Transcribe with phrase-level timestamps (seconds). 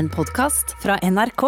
[0.00, 1.42] En podkast fra NRK.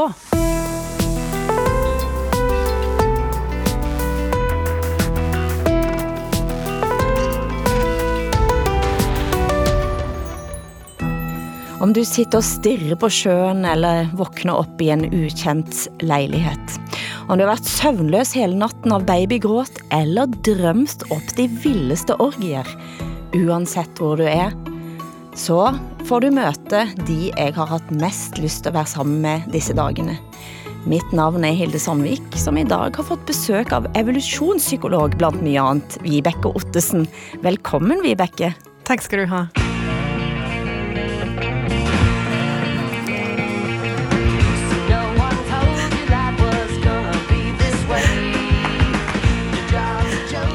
[11.80, 16.76] Om du sitter og stirrer på sjøen eller våkner opp i en ukjent leilighet.
[17.30, 22.68] Om du har vært søvnløs hele natten av babygråt eller drømt opp de villeste orgier.
[23.32, 24.52] Uansett hvor du er,
[25.32, 25.70] så
[26.04, 29.74] får du møte de jeg har hatt mest lyst til å være sammen med disse
[29.76, 30.16] dagene.
[30.88, 35.60] Mitt navn er Hilde Sandvik, som i dag har fått besøk av evolusjonspsykolog blant mye
[35.60, 37.04] annet, Vibeke Ottesen.
[37.44, 38.54] Velkommen, Vibeke.
[38.88, 39.44] Takk skal du ha.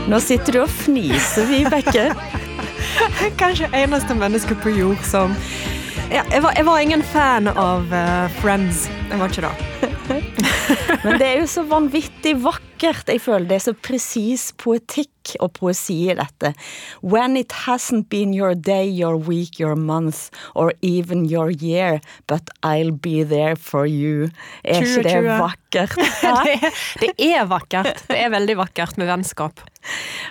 [0.07, 2.09] Nå sitter du og fniser, Vibeke.
[3.41, 5.35] Kanskje eneste menneske på jord som
[6.11, 8.85] ja, jeg, var, jeg var ingen fan av uh, Friends.
[9.09, 9.87] Jeg var ikke det.
[11.03, 13.09] Men det er jo så vanvittig vakkert.
[13.11, 16.53] Jeg føler det er så presis poetikk og poesi i dette.
[17.03, 22.49] When it hasn't been your day, your week, your month, or even your year, but
[22.63, 24.29] I'll be there for you.
[24.63, 25.29] Er ikke det 2020.
[25.43, 25.99] vakkert?
[26.47, 26.71] det,
[27.03, 28.07] det er vakkert.
[28.07, 29.59] Det er veldig vakkert med vennskap.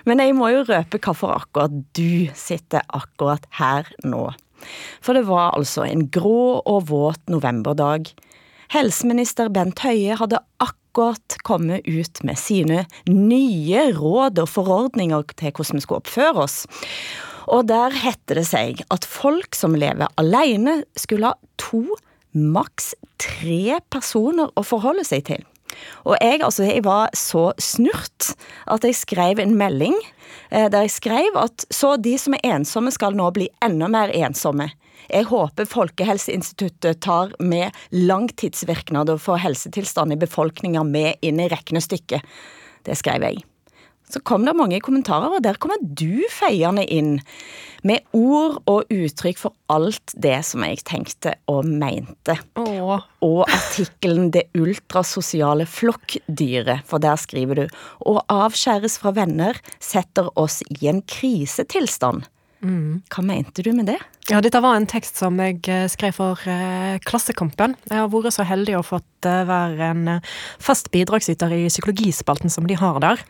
[0.08, 4.30] Men jeg må jo røpe hvorfor akkurat du sitter akkurat her nå.
[5.04, 8.10] For det var altså en grå og våt novemberdag.
[8.74, 15.78] Helseminister Bent Høie hadde akkurat kommet ut med sine nye råd og forordninger til hvordan
[15.78, 16.62] vi skulle oppføre oss.
[17.46, 21.84] Og der heter det seg at folk som lever alene skulle ha to,
[22.36, 25.44] maks tre personer å forholde seg til.
[26.04, 28.32] Og jeg, altså, jeg var så snurt
[28.70, 29.96] at jeg skrev en melding
[30.50, 34.14] eh, der jeg skrev at så de som er ensomme skal nå bli enda mer
[34.14, 34.70] ensomme.
[35.06, 42.24] Jeg håper Folkehelseinstituttet tar med langtidsvirknader for helsetilstanden i befolkninga med inn i regnestykket.
[42.86, 43.44] Det skrev jeg.
[44.10, 47.16] Så kom det mange kommentarer, og der kommer du feiende inn
[47.86, 53.02] med ord og uttrykk for alt det som jeg tenkte og mente Åh.
[53.22, 57.66] og artikkelen 'Det ultrasosiale flokkdyret', for der skriver du
[58.06, 62.26] 'Å avskjæres fra venner setter oss i en krisetilstand'.
[62.66, 63.98] Hva mente du med det?
[64.30, 67.76] Ja, dette var en tekst som jeg eh, skrev for eh, Klassekampen.
[67.86, 72.50] Jeg har vært så heldig å fått eh, være en eh, fast bidragsyter i psykologispalten
[72.50, 73.22] som de har der.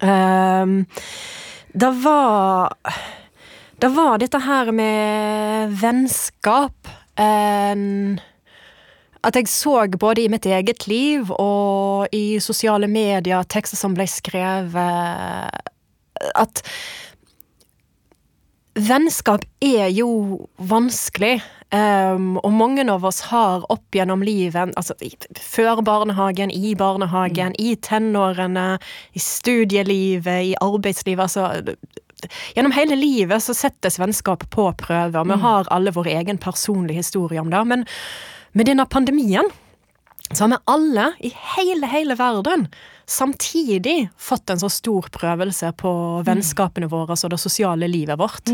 [0.00, 0.86] Ehm,
[1.72, 2.76] det var
[3.80, 6.88] Det var dette her med vennskap.
[7.16, 8.20] en
[9.22, 14.06] at jeg så både i mitt eget liv og i sosiale medier tekster som ble
[14.08, 15.50] skrevet
[16.34, 16.62] At
[18.80, 21.40] vennskap er jo vanskelig.
[21.70, 24.96] Um, og mange av oss har opp gjennom livet, altså
[25.38, 28.80] før barnehagen, i barnehagen, i tenårene,
[29.14, 31.76] i studielivet, i arbeidslivet, altså
[32.52, 37.00] Gjennom hele livet så settes vennskap på prøve, og vi har alle vår egen personlige
[37.00, 37.62] historie om det.
[37.64, 37.86] Men
[38.52, 39.48] med denne pandemien
[40.28, 42.66] så har vi alle i hele, hele verden
[43.08, 45.92] samtidig fått en så stor prøvelse på
[46.26, 48.52] vennskapene våre og det sosiale livet vårt.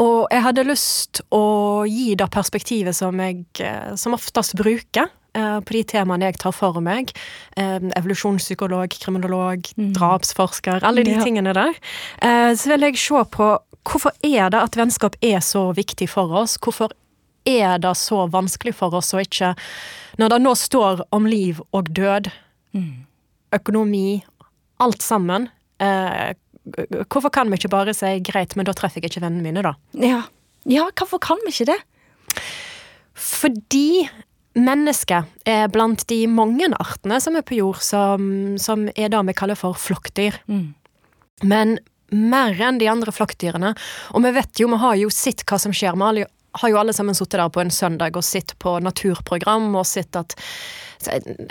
[0.00, 5.58] Og jeg hadde lyst å gi det perspektivet som jeg eh, som oftest bruker eh,
[5.60, 7.12] på de temaene jeg tar for meg.
[7.56, 11.22] Eh, evolusjonspsykolog, kriminolog, drapsforsker, alle de Ja.
[11.24, 11.74] tingene der.
[12.22, 13.50] Eh, så vil jeg se på
[13.84, 16.56] hvorfor er det at vennskap er så viktig for oss?
[16.58, 16.92] Hvorfor
[17.44, 19.56] er det så vanskelig for oss å ikke
[20.18, 22.28] Når det nå står om liv og død,
[23.52, 24.22] økonomi,
[24.78, 25.48] alt sammen
[26.64, 29.74] Hvorfor kan vi ikke bare si greit, men da treffer jeg ikke vennene mine, da?
[29.98, 30.22] Ja,
[30.68, 31.80] ja hvorfor kan vi ikke det?
[33.18, 34.04] Fordi
[34.58, 39.36] mennesket er blant de mange artene som er på jord, som, som er det vi
[39.36, 40.38] kaller for flokkdyr.
[41.42, 41.78] Men
[42.12, 43.72] mer enn de andre flokkdyrene.
[44.12, 45.96] Og vi vet jo, vi har jo sett hva som skjer.
[45.96, 49.70] med alle, har jo alle sammen sittet der på en søndag og sett på naturprogram
[49.74, 50.36] og sett at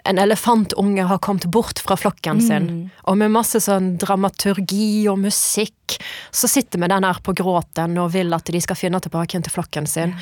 [0.08, 2.70] en elefantunge har kommet bort fra flokken sin.
[3.10, 5.98] Og med masse sånn dramaturgi og musikk,
[6.32, 9.46] så sitter vi der nær på gråten og vil at de skal finne tilbake igjen
[9.48, 10.16] til flokken sin.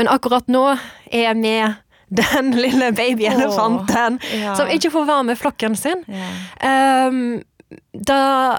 [0.00, 0.64] Men akkurat nå
[1.10, 1.80] er jeg med
[2.10, 4.56] den lille babyelefanten ja.
[4.58, 6.04] som ikke får være med flokken sin.
[6.64, 7.40] Um,
[7.92, 8.58] da,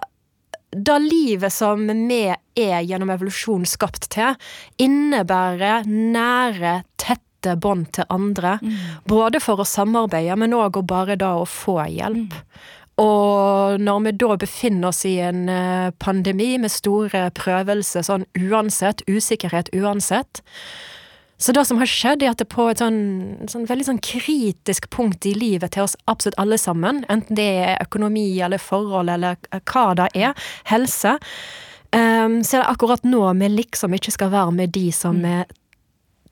[0.71, 4.38] da livet som vi er gjennom evolusjon skapt til,
[4.81, 8.57] innebærer nære, tette bånd til andre.
[9.09, 12.38] Både for å samarbeide, men òg bare da å få hjelp.
[13.01, 19.01] Og når vi da befinner oss i en eh, pandemi med store prøvelser, sånn uansett,
[19.09, 20.44] usikkerhet uansett,
[21.41, 24.91] Så det som har skjedd, er at det på et sånn, sånn veldig sånn kritisk
[24.93, 29.39] punkt i livet til oss absolutt alle sammen, enten det er økonomi eller forhold eller
[29.57, 30.35] hva det er,
[30.69, 31.15] helse,
[31.97, 35.25] um, så er det akkurat nå vi liksom ikke skal være med de som mm.
[35.31, 35.57] er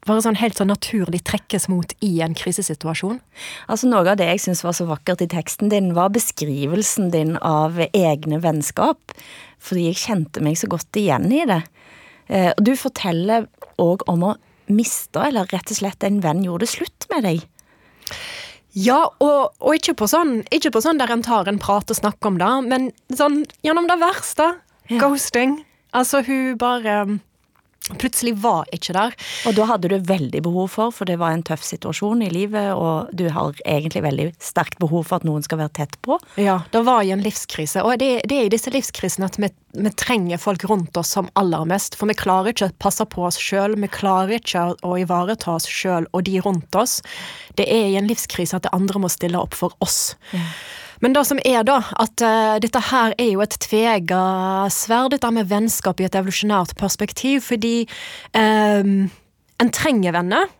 [0.06, 3.18] bare sånn helt sånn naturlig trekkes mot i en krisesituasjon?
[3.66, 7.34] Altså Noe av det jeg syns var så vakkert i teksten din, var beskrivelsen din
[7.42, 9.18] av egne vennskap.
[9.58, 11.60] Fordi jeg kjente meg så godt igjen i det.
[12.30, 13.50] Og du forteller
[13.82, 14.32] òg om å
[14.70, 17.46] mista, eller rett og slett en venn gjorde slutt med deg?
[18.78, 21.98] Ja, og, og ikke, på sånn, ikke, på sånn, der en tar en prat og
[21.98, 24.52] snakker om det, men sånn gjennom det verste.
[24.90, 25.02] Ja.
[25.02, 25.60] Ghosting.
[25.98, 27.02] Altså, hun bare
[27.98, 29.16] plutselig var ikke der.
[29.50, 32.72] Og da hadde du veldig behov for, for det var en tøff situasjon i livet,
[32.76, 36.20] og du har egentlig veldig sterkt behov for at noen skal være tett på.
[36.40, 39.52] Ja, det var i en livskrise, og det, det er i disse livskrisene at vi,
[39.78, 43.26] vi, trenger folk rundt oss som aller mest, for vi klarer ikke å passe på
[43.30, 47.00] oss sjøl, vi klarer ikke å ivareta oss sjøl og de rundt oss.
[47.58, 50.14] Det er i en livskrise at det andre må stille opp for oss.
[50.36, 50.46] Ja.
[51.04, 54.22] Men det som er, da, at uh, dette her er jo et tvega
[54.74, 57.84] sverd, dette med vennskap i et evolusjonært perspektiv, fordi
[58.36, 59.10] um,
[59.60, 60.56] en trenger venner.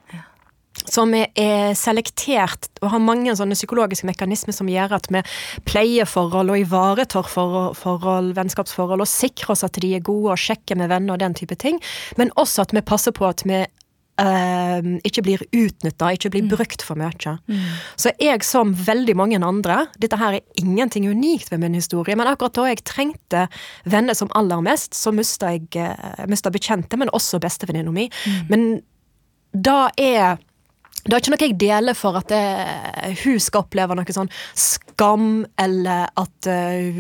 [0.90, 5.22] Som er selektert og har mange sånne psykologiske mekanismer som gjør at vi
[5.68, 10.40] pleier forhold og ivaretar forhold, forhold, vennskapsforhold og sikrer oss at de er gode og
[10.40, 11.82] sjekker med venner og den type ting.
[12.22, 13.60] Men også at vi passer på at vi
[14.20, 16.50] Uh, ikke blir utnytta, ikke blir mm.
[16.52, 17.36] brukt for mye.
[17.48, 17.62] Mm.
[17.96, 22.28] Så jeg, som veldig mange andre Dette her er ingenting unikt ved min historie, men
[22.28, 23.46] akkurat da jeg trengte
[23.88, 28.10] venner som aller mest, så mista jeg uh, mista bekjente, men også bestevenninna mi.
[28.10, 28.46] Mm.
[28.52, 28.70] Men
[29.56, 30.38] da er
[31.06, 32.44] det er ikke noe jeg deler for at det,
[33.24, 34.30] hun skal oppleve noe sånn
[35.00, 37.00] skam, eller at uh,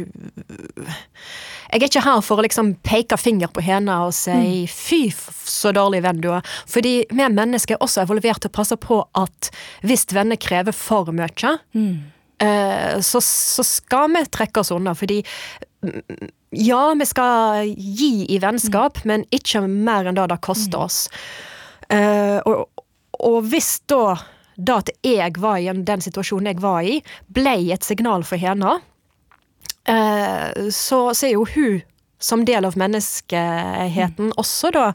[1.69, 4.71] Jeg er ikke her for å liksom peke finger på henne og si mm.
[4.71, 5.01] 'fy,
[5.45, 6.45] så dårlig venn du er'.
[6.69, 9.51] Fordi vi mennesker er også evolvert til å passe på at
[9.83, 11.93] hvis venner krever for mye, mm.
[12.41, 14.95] uh, så, så, skal vi trekke oss unna.
[14.95, 15.21] Fordi
[15.83, 19.07] mm, ja, vi skal gi i vennskap, mm.
[19.11, 20.83] men ikke mer enn det det koster mm.
[20.87, 21.05] oss.
[21.89, 22.85] Uh, og,
[23.19, 24.15] og hvis da
[24.59, 26.99] det at jeg var i den situasjonen jeg var i,
[27.31, 28.79] ble et signal for henne,
[29.87, 31.79] eh, så, så er jo hun
[32.19, 34.37] som del av menneskeheten mm.
[34.37, 34.85] også da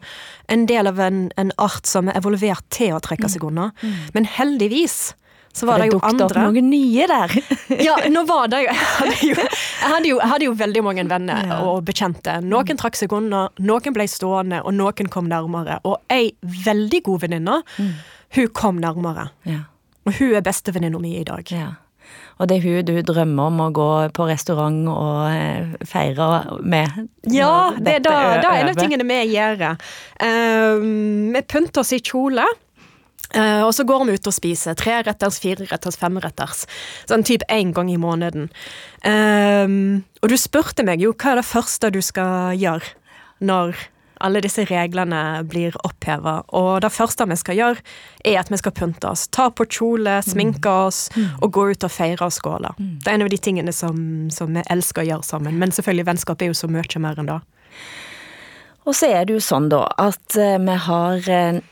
[0.53, 3.71] en del av en, en, art som er evolvert til å trekke seg unna.
[3.81, 3.89] Mm.
[3.89, 4.09] mm.
[4.17, 5.15] Men heldigvis
[5.55, 6.27] så var det, det jo andre.
[6.29, 7.35] Det noen nye der.
[7.87, 10.83] ja, nå var det jo jeg, hadde jo jeg hadde jo, jeg hadde jo veldig
[10.83, 11.61] mange venner ja.
[11.63, 12.41] og bekjente.
[12.43, 12.81] Noen mm.
[12.83, 15.79] trakk seg unna, noen ble stående, og noen kom nærmere.
[15.87, 17.95] Og ei veldig god venninne, mm.
[18.35, 19.31] Hun kom nærmere.
[19.49, 19.65] Ja.
[20.05, 21.49] Og hun er bestevenninna mi i dag.
[21.53, 21.73] Ja.
[22.39, 27.07] Og det er hun du drømmer om å gå på restaurant og eh, feire med?
[27.31, 29.79] Ja, det, da, da er en av tingene vi gjør.
[30.19, 30.83] Uh,
[31.35, 32.47] vi pynter oss i kjole.
[33.35, 34.77] Uh, og så går vi ut og spiser.
[34.79, 36.67] Treretters, fireretters, femretters.
[37.11, 38.51] Sånn type én gang i måneden.
[39.07, 42.95] Uh, og du spurte meg jo hva er det første du skal gjøre
[43.45, 43.79] når
[44.21, 46.41] alle disse reglene blir oppheva.
[46.55, 47.85] Og det første vi skal gjøre,
[48.25, 49.27] er at vi skal pynte oss.
[49.35, 51.43] Ta på kjole, sminke oss mm.
[51.43, 52.75] og gå ut og feire og skåle.
[52.79, 52.95] Mm.
[53.03, 53.99] Det er en av de tingene som,
[54.35, 55.59] som vi elsker å gjøre sammen.
[55.61, 57.41] Men selvfølgelig, vennskap er jo så mye mer enn det.
[58.85, 61.63] Og så er det jo sånn, da, at eh, vi har eh,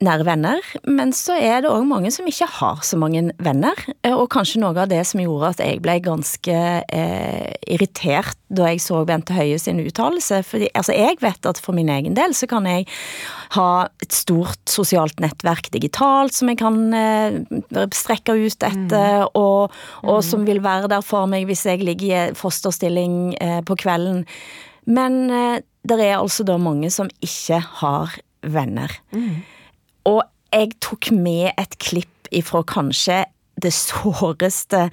[0.00, 3.76] nære venner, men så er det òg mange som ikke har så mange venner.
[4.00, 8.70] Eh, og kanskje noe av det som gjorde at jeg ble ganske eh, irritert da
[8.70, 10.40] jeg så Bente Høie sin uttalelse.
[10.72, 12.88] Altså, jeg vet at for min egen del så kan jeg
[13.54, 13.68] ha
[14.02, 17.38] et stort sosialt nettverk digitalt som jeg kan eh,
[17.94, 19.38] strekke ut etter, mm.
[19.38, 19.76] og,
[20.06, 20.26] og mm.
[20.32, 24.24] som vil være der for meg hvis jeg ligger i fosterstilling eh, på kvelden.
[24.90, 28.92] Men eh, det er altså da mange som ikke har venner.
[29.12, 29.40] Mm.
[30.08, 33.24] Og jeg tok med et klipp ifra kanskje
[33.60, 34.88] det såreste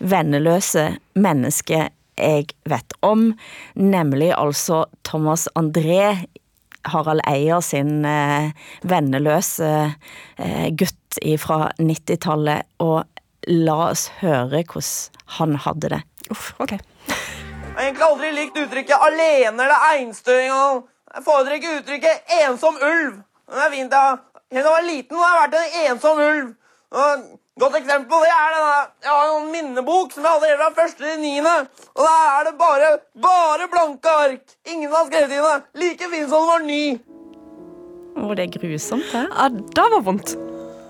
[0.00, 3.32] venneløse mennesket jeg vet om,
[3.74, 6.26] nemlig altså Thomas André,
[6.84, 9.70] Harald Eier sin eh, venneløse
[10.36, 12.68] eh, gutt fra 90-tallet.
[12.84, 13.04] Og
[13.48, 16.00] la oss høre hvordan han hadde det.
[16.30, 16.76] Uff, ok.
[16.76, 20.82] Jeg har egentlig aldri likt uttrykket 'alene' eller 'einstøing'.
[21.14, 23.22] Jeg foretrekker uttrykket 'ensom ulv'.
[23.48, 24.04] Det er fint, da.
[24.10, 26.50] Helt da jeg var liten, har jeg vært en ensom ulv.
[26.92, 27.22] Et
[27.60, 30.82] godt eksempel på det er denne, Jeg har en minnebok som jeg hadde helt fra
[30.82, 31.54] første til niende.
[31.94, 32.90] Og der er det bare,
[33.26, 34.56] bare blanke ark.
[34.68, 35.58] Ingen har skrevet inn det.
[35.80, 36.82] Like fin som den var ny.
[38.12, 39.24] Å, det er grusomt, det.
[39.32, 40.34] Ja, det var vondt.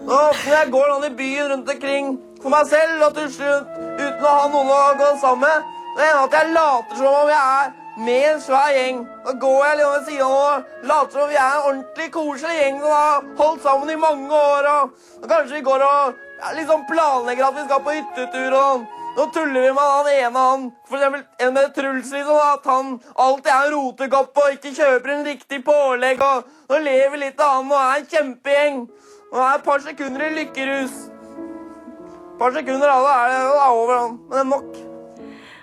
[0.02, 2.09] Og når jeg går sånn i byen rundt omkring
[2.42, 3.62] for meg selv og tusler
[4.00, 7.31] uten å ha noen å gå sammen med, det hender at jeg later som om
[7.31, 9.02] jeg er med en svær gjeng.
[9.26, 12.56] Da går jeg litt over siden av og later som vi er en ordentlig koselig
[12.58, 14.68] gjeng som har holdt sammen i mange år.
[14.72, 14.96] Og,
[15.28, 18.90] kanskje vi går og ja, liksom planlegger at vi skal på hyttetur og sånn.
[19.12, 22.94] Nå tuller vi med han ene, han for eksempel en med Truls, liksom, at han
[23.20, 26.22] alltid er en rotekopp og ikke kjøper en riktig pålegg.
[26.25, 28.78] og Nå ler vi litt av han og er en kjempegjeng.
[29.32, 30.96] Og er et par sekunder i lykkerus.
[31.02, 34.08] Et par sekunder av det er det over.
[34.08, 34.91] Men det er nok.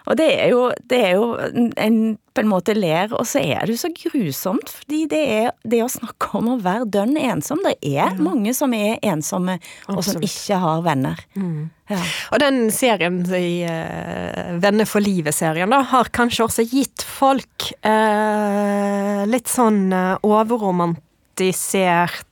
[0.10, 1.36] Og det er jo, det er jo
[1.78, 2.00] en
[2.40, 5.82] på en måte ler, og så er det jo så grusomt, fordi det er det
[5.84, 7.60] å snakke om å være dønn ensom.
[7.66, 8.22] Det er mm.
[8.24, 9.60] mange som er ensomme,
[9.92, 11.20] og som ikke har venner.
[11.36, 11.70] Mm.
[11.90, 12.00] Ja.
[12.32, 19.26] Og den serien i uh, Venner for livet-serien da, har kanskje også gitt folk uh,
[19.28, 22.26] litt sånn uh, overromantisert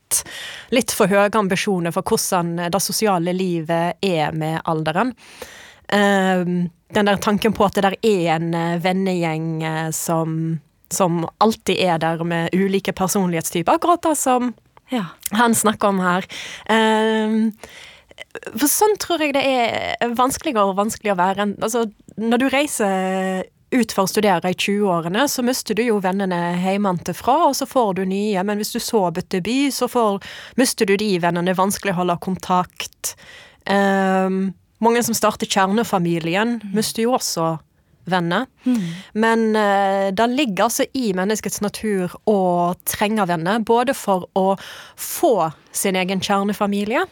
[0.72, 5.12] Litt for høye ambisjoner for hvordan det sosiale livet er med alderen.
[5.92, 10.60] Uh, den der tanken på at det der er en uh, vennegjeng uh, som,
[10.94, 14.53] som, alltid er der med ulike personlighetstyper, akkurat det som
[14.94, 15.06] ja.
[15.32, 16.27] han snakker om her.
[16.72, 17.51] Um,
[18.56, 21.48] for sånn tror jeg det er vanskeligere og vanskeligere å være.
[21.62, 21.86] Altså,
[22.17, 27.36] når du reiser ut for å studere i 20-årene, så mister du jo vennene hjemmefra,
[27.50, 28.44] og så får du nye.
[28.48, 30.22] Men hvis du så bytter by, så får,
[30.60, 31.58] mister du de vennene.
[31.58, 33.13] Vanskelig å holde kontakt.
[33.67, 36.76] Um, mange som starter kjernefamilien, mm.
[36.76, 37.56] mister jo også
[38.08, 38.46] venner.
[38.64, 38.84] Mm.
[39.14, 42.40] Men uh, det ligger altså i menneskets natur å
[42.88, 44.56] trenge venner, både for å
[44.96, 47.04] få sin egen kjernefamilie,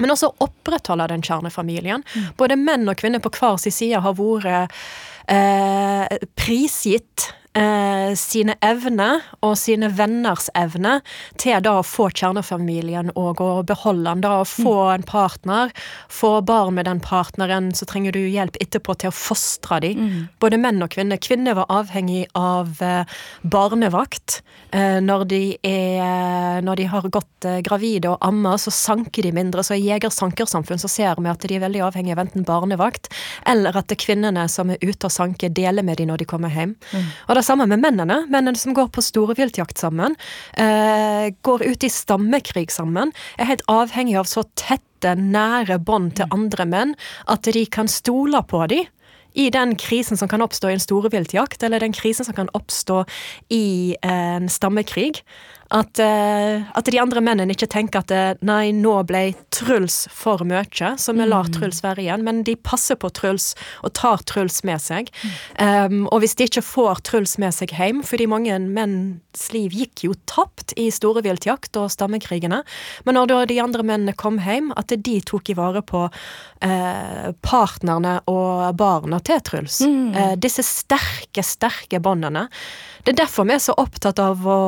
[0.00, 2.04] men også opprettholde den kjernefamilien.
[2.14, 2.32] Mm.
[2.40, 4.72] Både menn og kvinner på hver sin side har vært
[5.28, 7.28] eh, prisgitt
[7.58, 10.98] eh, sine evner og sine venners evne
[11.40, 14.24] til da å få kjernefamilien og å beholde den.
[14.24, 14.92] Da å få mm.
[14.94, 15.74] en partner,
[16.12, 20.02] få barn med den partneren, så trenger du hjelp etterpå til å fostre dem.
[20.02, 20.28] Mm.
[20.42, 21.20] Både menn og kvinner.
[21.22, 24.40] Kvinner var avhengig av eh, barnevakt.
[24.72, 29.34] Eh, når, de er, når de har gått eh, gravide og ammer, så sanker de
[29.36, 29.64] mindre.
[29.66, 33.10] Så i jeger-sankersamfunn så ser vi at de er veldig avhengig av enten barnevakt,
[33.48, 36.28] eller at det er kvinnene som er ute og sanker, deler med dem når de
[36.28, 36.74] kommer hjem.
[36.92, 37.10] Mm.
[37.28, 38.22] Og det samme med mennene.
[38.32, 40.16] Mennene som går på storviltjakt sammen,
[40.54, 46.28] eh, går ut i stammekrig sammen, er helt avhengig av så tette, nære bånd til
[46.30, 46.34] mm.
[46.36, 46.92] andre menn
[47.26, 48.86] at de kan stole på dem
[49.34, 53.02] i den krisen som kan oppstå i en storviltjakt, eller den krisen som kan oppstå
[53.50, 55.22] i en stammekrig.
[55.72, 59.22] At, uh, at, de andre mennene ikke tenker at eh, nei, nå ble
[59.54, 60.64] Truls for mye,
[61.00, 61.54] så vi lar mm.
[61.56, 62.24] Truls være igjen.
[62.26, 65.08] Men de passer på Truls og tar Truls med seg.
[65.56, 70.04] Um, og hvis de ikke får Truls med seg hjem, fordi mange menns liv gikk
[70.04, 72.60] jo tapt i store viltjakt og stammekrigene,
[73.06, 77.28] men når da de andre mennene kom hjem, at de tok i vare på uh,
[77.44, 79.80] partnerne og barna til Truls.
[79.86, 80.12] Mm.
[80.12, 82.48] Uh, disse sterke, sterke båndene.
[83.02, 84.60] Det er derfor vi er så opptatt av å,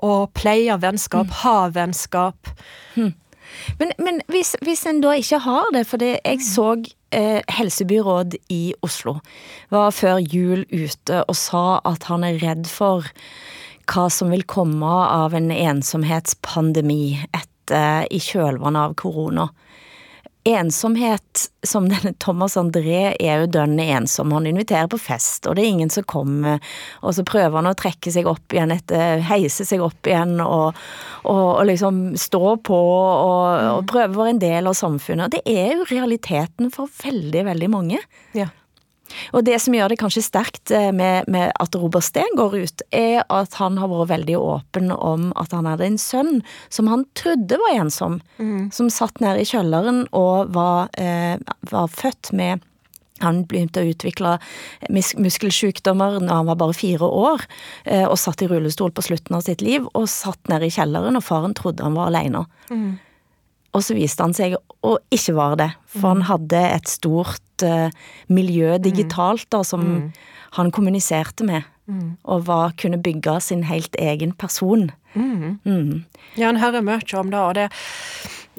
[0.00, 0.12] å
[0.44, 1.36] pleie vennskap, mm.
[1.42, 2.50] ha vennskap.
[2.94, 3.14] Mm.
[3.78, 6.68] Men, men hvis, hvis, en da ikke har det, for det, jeg så
[7.14, 9.18] eh, helsebyråd i Oslo
[9.72, 13.06] var før jul ute og sa at han er redd for
[13.90, 19.48] hva som vil komme av en ensomhetspandemi etter i kjølvannet av korona
[20.44, 24.32] ensomhet, som denne Thomas André er jo dønn ensom.
[24.36, 26.60] Han inviterer på fest, og det er ingen som kommer.
[27.00, 30.76] Og så prøver han å trekke seg opp igjen etter Heise seg opp igjen og,
[31.22, 33.88] og, og liksom stå på og, og mm.
[33.94, 35.26] prøve å være en del av samfunnet.
[35.26, 38.04] Og det er jo realiteten for veldig, veldig mange.
[38.36, 38.50] Ja.
[39.32, 42.84] Og det som gjør det kanskje sterkt eh, med, med, at Robert Steen går ut,
[42.94, 46.38] er at han har vært veldig åpen om at han hadde en sønn
[46.72, 48.70] som han trodde var ensom, mm.
[48.74, 51.36] som satt nede i kjelleren og var, eh,
[51.70, 52.62] var født med
[53.22, 54.36] han begynte å utvikle
[54.92, 57.44] mus muskelsykdommer når han var bare fire år,
[57.86, 61.16] eh, og satt i rullestol på slutten av sitt liv, og satt nede i kjelleren,
[61.18, 62.44] og faren trodde han var alene.
[62.70, 62.98] Mm.
[63.74, 66.28] Og så viste han seg å ikke være det, for han mm.
[66.30, 67.88] hadde et stort uh,
[68.30, 68.82] miljø mm.
[68.84, 70.04] digitalt da, som mm.
[70.60, 71.66] han kommuniserte med.
[71.90, 72.14] Mm.
[72.30, 74.88] Og var, kunne bygge sin helt egen person.
[75.14, 75.58] Mm.
[75.66, 76.04] Mm.
[76.38, 77.68] Ja, en hører mye om det, og det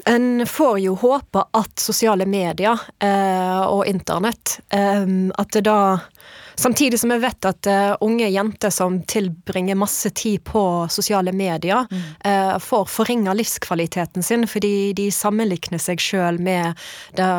[0.05, 5.05] En får jo håpe at sosiale medier eh, og internett eh,
[5.39, 5.79] At det da
[6.55, 11.83] Samtidig som jeg vet at uh, unge jenter som tilbringer masse tid på sosiale medier,
[11.91, 12.05] mm.
[12.23, 16.79] uh, får forringa livskvaliteten sin fordi de sammenlikner seg sjøl med
[17.19, 17.29] det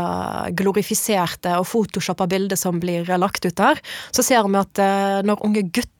[0.60, 3.80] glorifiserte og photoshoppa bildet som blir lagt ut der,
[4.12, 5.95] så ser vi at uh, når unge gutter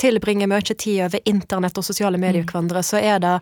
[0.00, 3.34] tilbringer mye tid over internett og sosiale medier hverandre, så det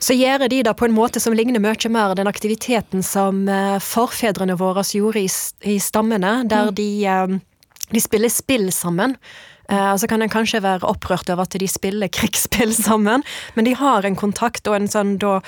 [0.00, 3.42] så gjør de det på en måte som ligner mye mer den aktiviteten som
[3.84, 5.28] forfedrene våre gjorde i,
[5.74, 6.74] i stammene, der mm.
[6.78, 6.90] de
[7.90, 9.16] de spiller spill sammen.
[9.70, 13.24] Eh, så kan en kanskje være opprørt over at de spiller krigsspill sammen,
[13.54, 15.38] men de har en kontakt og en sånn da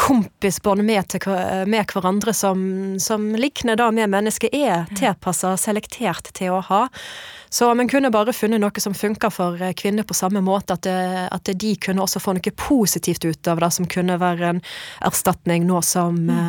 [0.00, 1.28] kompisbånd med, til
[1.70, 2.58] med hverandre som,
[3.00, 6.82] som likner da med mennesket er tilpassa, selektert til å ha.
[7.54, 10.74] Så om man kunne bare funnet noe som funka for eh, kvinner på samme måte,
[10.74, 14.48] at, det, at de kunne også få noe positivt ut av det, som kunne være
[14.56, 14.62] en
[15.06, 16.42] erstatning nå som mm.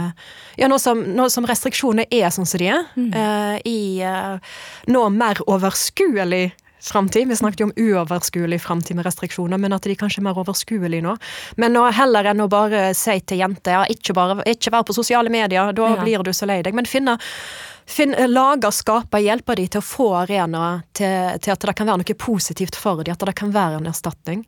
[0.57, 4.55] Ja, nå som, nå som restriksjonene er sånn som de er, eh, i eh,
[4.89, 6.48] nå mer overskuelig
[6.92, 7.27] framtid.
[7.30, 11.01] Vi snakket jo om uoverskuelig framtid med restriksjoner, men at de kanskje er mer overskuelig
[11.06, 11.15] nå.
[11.62, 14.96] Men nå, heller enn å bare si til jenter ja, ikke, bare, ikke vær på
[14.98, 16.01] sosiale medier, da Ja.
[16.04, 16.74] blir du så lei deg.
[16.74, 17.18] Men finne
[17.86, 22.01] Finn, lage, skape, hjelpe de til å få arenaer til, til at det kan være
[22.01, 24.42] noe positivt for dem, at det kan være en erstatning.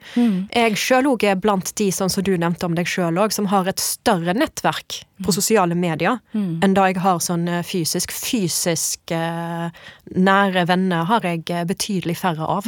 [0.49, 3.45] Jeg sjøl òg er blant de, sånn som du nevnte om deg sjøl òg, som
[3.51, 6.17] har et større nettverk på sosiale medier
[6.65, 8.11] enn da jeg har sånn eh, fysisk.
[8.13, 9.69] Fysisk eh,
[10.17, 12.65] nære venner har jeg eh, betydelig færre av.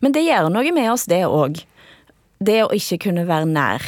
[0.00, 1.58] Men det gjør noe med oss, det òg.
[2.42, 3.82] Det å ikke kunne være nær.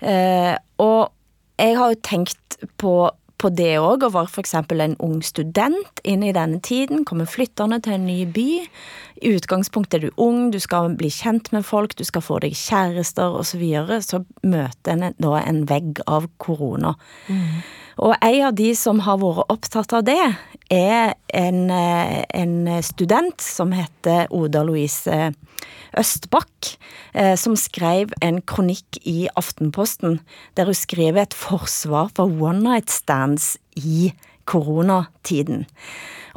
[0.00, 1.10] Eh, og
[1.58, 4.54] jeg har jo tenkt på, på det òg, og var f.eks.
[4.58, 8.48] en ung student inn i denne tiden, kommer flyttende til en ny by.
[9.22, 12.56] I utgangspunktet er du ung, du skal bli kjent med folk, du skal få deg
[12.58, 13.48] kjærester osv.
[13.48, 16.94] Så, videre, så møter en da en vegg av korona.
[17.98, 20.22] Og en av de som har vært opptatt av det,
[20.70, 25.32] er en, eh, en student som heter Oda Louise
[25.98, 26.76] Østbakk,
[27.14, 30.20] eh, som skrev en kronikk i Aftenposten,
[30.54, 34.12] der hun skriver et forsvar for one night stands i
[34.46, 35.66] koronatiden.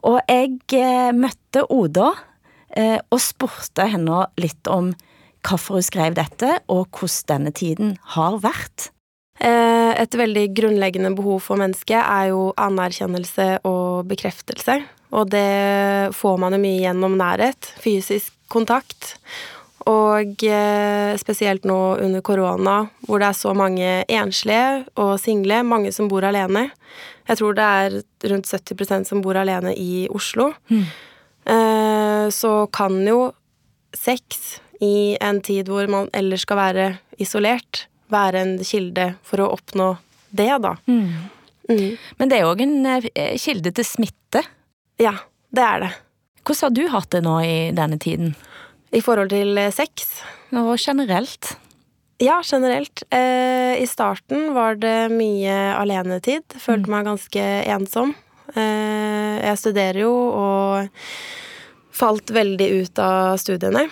[0.03, 2.13] Og jeg eh, møtte Oda
[3.11, 4.93] og spurte henne litt om
[5.43, 8.93] hvorfor hun skrev dette, og hvordan denne tiden har vært.
[9.41, 14.81] Eh, Et veldig grunnleggende behov for mennesket er jo anerkjennelse og bekreftelse.
[15.11, 19.15] Og det får man jo mye gjennom nærhet, fysisk kontakt.
[19.89, 25.91] Og eh, spesielt nå under korona, hvor det er så mange enslige og single, mange
[25.91, 26.69] som bor alene.
[27.27, 27.97] Jeg tror det er
[28.31, 30.53] rundt 70% som bor alene i Oslo.
[30.69, 30.85] Mm.
[32.29, 33.31] så kan jo
[33.97, 36.85] sex i en tid hvor man ellers skal være
[37.17, 39.93] isolert, være en kilde for å oppnå
[40.31, 40.75] det, da.
[40.87, 41.29] Mm.
[42.19, 44.43] Men det er òg en eh, kilde til smitte.
[45.01, 45.15] Ja,
[45.55, 45.91] det er det.
[46.41, 48.33] Hvordan har du hatt det nå i denne tiden?
[48.91, 50.19] I forhold til eh, sex.
[50.51, 51.53] Og generelt?
[52.21, 53.03] Ja, generelt.
[53.09, 56.43] Eh, I starten var det mye alenetid.
[56.59, 58.13] Følte meg ganske ensom.
[58.53, 60.91] Eh, jeg studerer jo og
[61.95, 63.87] falt veldig ut av studiene.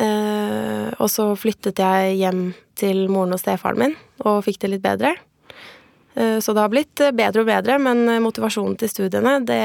[0.00, 4.84] Eh, og så flyttet jeg hjem til moren og stefaren min og fikk det litt
[4.84, 5.14] bedre.
[6.14, 9.62] Eh, så det har blitt eh, bedre og bedre, men eh, motivasjonen til studiene, det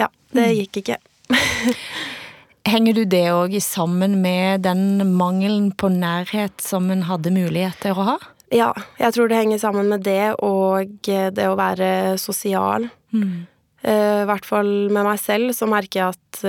[0.00, 0.96] Ja, det gikk ikke.
[2.70, 7.96] Henger du det òg sammen med den mangelen på nærhet som en hadde mulighet til
[7.96, 8.18] å ha?
[8.50, 12.88] Ja, jeg tror det henger sammen med det og det å være sosial.
[13.14, 13.46] Mm.
[13.86, 16.40] I hvert fall med meg selv så merker jeg at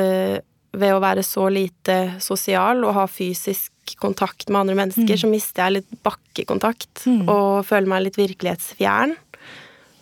[0.71, 5.65] ved å være så lite sosial og ha fysisk kontakt med andre mennesker, så mister
[5.65, 9.17] jeg litt bakkekontakt og føler meg litt virkelighetsfjern.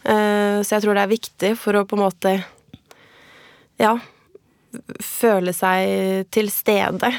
[0.06, 2.36] Uh, så jeg tror det er viktig for å på en måte
[3.80, 3.96] ja,
[5.04, 7.12] føle seg til stede,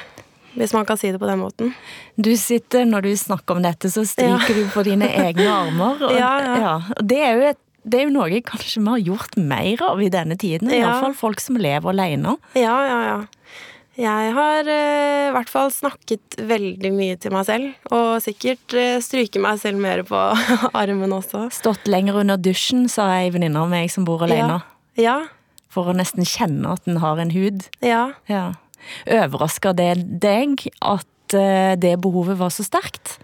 [0.58, 1.72] hvis man kan si det på den måten.
[2.16, 6.04] Du sitter, når du snakker om dette, så stryker du på dine egne armer.
[6.06, 6.74] Og, Ja, ja.
[7.00, 7.60] Det, er jo et,
[7.90, 10.70] det er jo noe kanskje vi har gjort mer av i denne tiden.
[10.70, 10.86] I Ja.
[10.86, 12.36] Iallfall fall folk som lever alene.
[12.58, 13.20] Ja, ja, ja.
[14.00, 18.96] Jeg har eh, i hvert fall snakket veldig mye til meg selv, og sikkert uh,
[19.02, 20.16] stryke meg selv mer på
[20.80, 21.48] armen også.
[21.52, 24.62] Stått lenger under dusjen, sa ei venninne av meg som bor alene.
[24.96, 25.18] Ja,
[25.70, 27.68] For å nesten kjenne at en har en hud.
[27.84, 28.12] ja.
[28.30, 28.54] Ja.
[29.04, 29.90] Overrasker det
[30.24, 33.18] deg at eh, det behovet var så sterkt?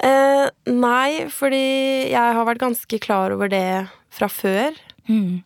[0.00, 1.64] Eh, nei, fordi
[2.12, 4.76] jeg har vært ganske klar over det fra før.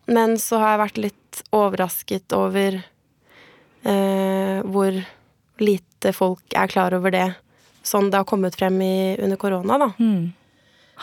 [0.05, 2.77] Men så har jeg vært litt overrasket over
[3.83, 4.99] eh, hvor
[5.59, 7.27] lite folk er klar over det.
[7.85, 9.89] Sånn det har kommet frem i, under korona, da.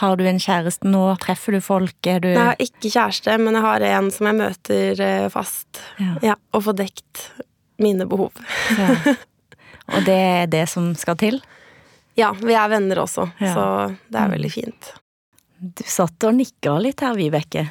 [0.00, 1.02] Har du en kjæreste nå?
[1.20, 1.98] Treffer du folk?
[2.08, 5.82] Er du Jeg har ikke kjæreste, men jeg har en som jeg møter eh, fast.
[6.00, 6.14] Ja.
[6.32, 7.26] Ja, og får dekt
[7.82, 8.32] mine behov.
[8.78, 8.96] Ja.
[9.92, 11.40] Og det er det som skal til?
[12.18, 13.54] Ja, vi er venner også, Ja.
[13.54, 13.64] så
[14.10, 14.92] det er veldig fint.
[15.62, 17.70] Du satt og nikka litt her, Vibeke.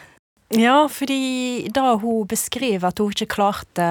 [0.55, 3.85] Ja, fordi da hun beskriver at hun ikke klarte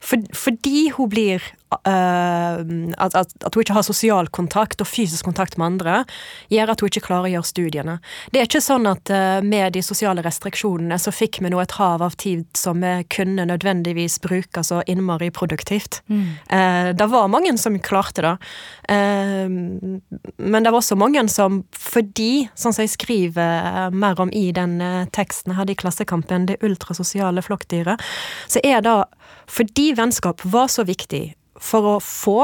[0.00, 5.56] for, Fordi hun blir at, at, at, hun ikke har sosial kontakt og fysisk kontakt
[5.58, 6.00] med andre,
[6.50, 7.96] gjør at hun ikke klarer å gjøre studiene.
[8.32, 11.76] Det er ikke sånn at uh, med de sosiale restriksjonene så fikk vi nå et
[11.78, 16.00] hav av tid som vi kunne nødvendigvis bruke så innmari produktivt.
[16.10, 16.26] Mm.
[16.50, 18.36] Uh, det var mange som klarte det,
[18.90, 24.78] men det var også mange som fordi, sånn som jeg skriver mer om i den
[25.14, 28.02] teksten hadde i Klassekampen, det ultrasosiale flokkdyret,
[28.50, 28.96] så er det
[29.50, 32.38] fordi vennskap var så viktig for å få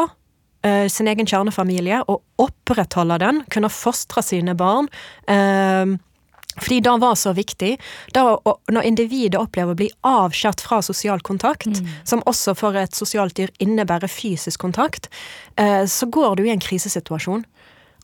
[0.67, 4.91] eh, sin egen kjernefamilie og opprettholde den, kunne fostre sine barn.
[5.29, 5.97] Eh,
[6.57, 7.75] fordi det var så viktig.
[8.17, 8.23] Da,
[8.73, 11.91] når individet opplever å bli avskjært fra sosial kontakt, mm.
[12.09, 15.11] som også for et sosialt dyr innebærer fysisk kontakt,
[15.61, 17.45] uh, så går du i en krisesituasjon.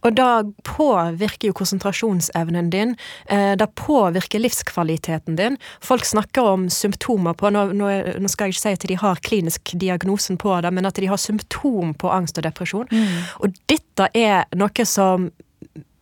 [0.03, 2.97] Og da påvirker jo konsentrasjonsevnen din.
[3.29, 5.57] da det påvirker livskvaliteten din.
[5.81, 9.75] Folk snakker om symptomer på nå, nå, skal jeg ikke si at de har klinisk
[9.79, 12.89] diagnosen på det, men at de har symptom på angst og depresjon.
[12.91, 13.23] Mm.
[13.45, 15.31] Og dette er noe som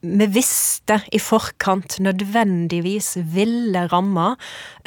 [0.00, 4.32] vi visste i forkant nødvendigvis ville ramme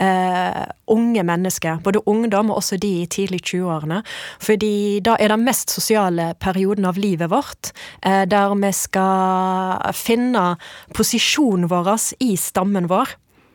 [0.01, 1.81] eh, unge mennesker.
[1.85, 4.01] Både ungdom og også de i tidlig 20-årene.
[4.41, 10.55] Fordi da er den mest sosiale perioden av livet vårt, eh, der vi skal finne
[10.97, 13.13] posisjonen vår i stammen vår.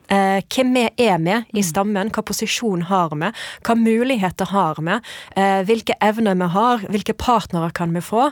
[0.08, 1.66] Eh, hvem vi er med i mm.
[1.68, 3.32] stammen, hva posisjon har vi,
[3.66, 4.94] hva muligheter har vi,
[5.36, 8.30] eh, hvilke evner vi har, hvilke partnere kan vi få.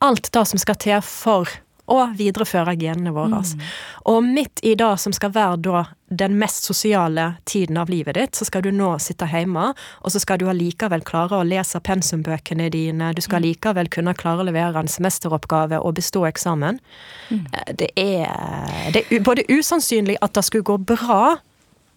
[0.00, 1.50] Alt det som skal til for
[1.90, 3.40] og videreføre genene våre.
[3.42, 3.64] Mm.
[4.12, 8.34] Og midt i det som skal være da den mest sosiale tiden av livet ditt,
[8.34, 9.70] så skal du nå sitte hjemme,
[10.02, 13.94] og så skal du allikevel klare å lese pensumbøkene dine, du skal allikevel mm.
[13.94, 16.80] kunne klare å levere en semesteroppgave og bestå eksamen.
[17.30, 17.44] Mm.
[17.46, 21.36] Eh, det, er, det er både usannsynlig at det skulle gå bra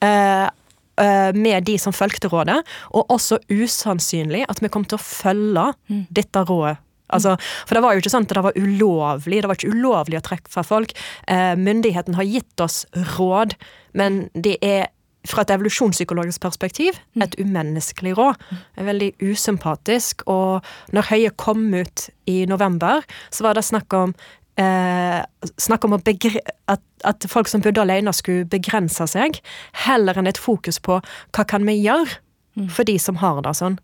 [0.06, 2.62] eh, eh, med de som fulgte rådet,
[2.94, 6.08] og også usannsynlig at vi kom til å følge mm.
[6.14, 6.78] dette rådet
[7.14, 7.36] Altså,
[7.68, 9.44] for det var jo ikke sånn at det var ulovlig.
[9.44, 10.94] Det var ikke ulovlig å trekke fra folk.
[11.32, 12.84] Eh, myndigheten har gitt oss
[13.16, 13.56] råd,
[13.98, 14.92] men det er
[15.28, 17.24] fra et evolusjonspsykologisk perspektiv mm.
[17.24, 18.40] et umenneskelig råd.
[18.76, 20.26] veldig usympatisk.
[20.28, 24.16] Og når Høie kom ut i november, så var det snakk om
[24.60, 25.22] eh,
[25.58, 29.40] snakk om at, at, folk som bodde alene, skulle begrense seg,
[29.86, 32.20] heller enn et fokus på hva kan vi gjøre
[32.60, 32.70] mm.
[32.70, 33.80] for de som har det sånn.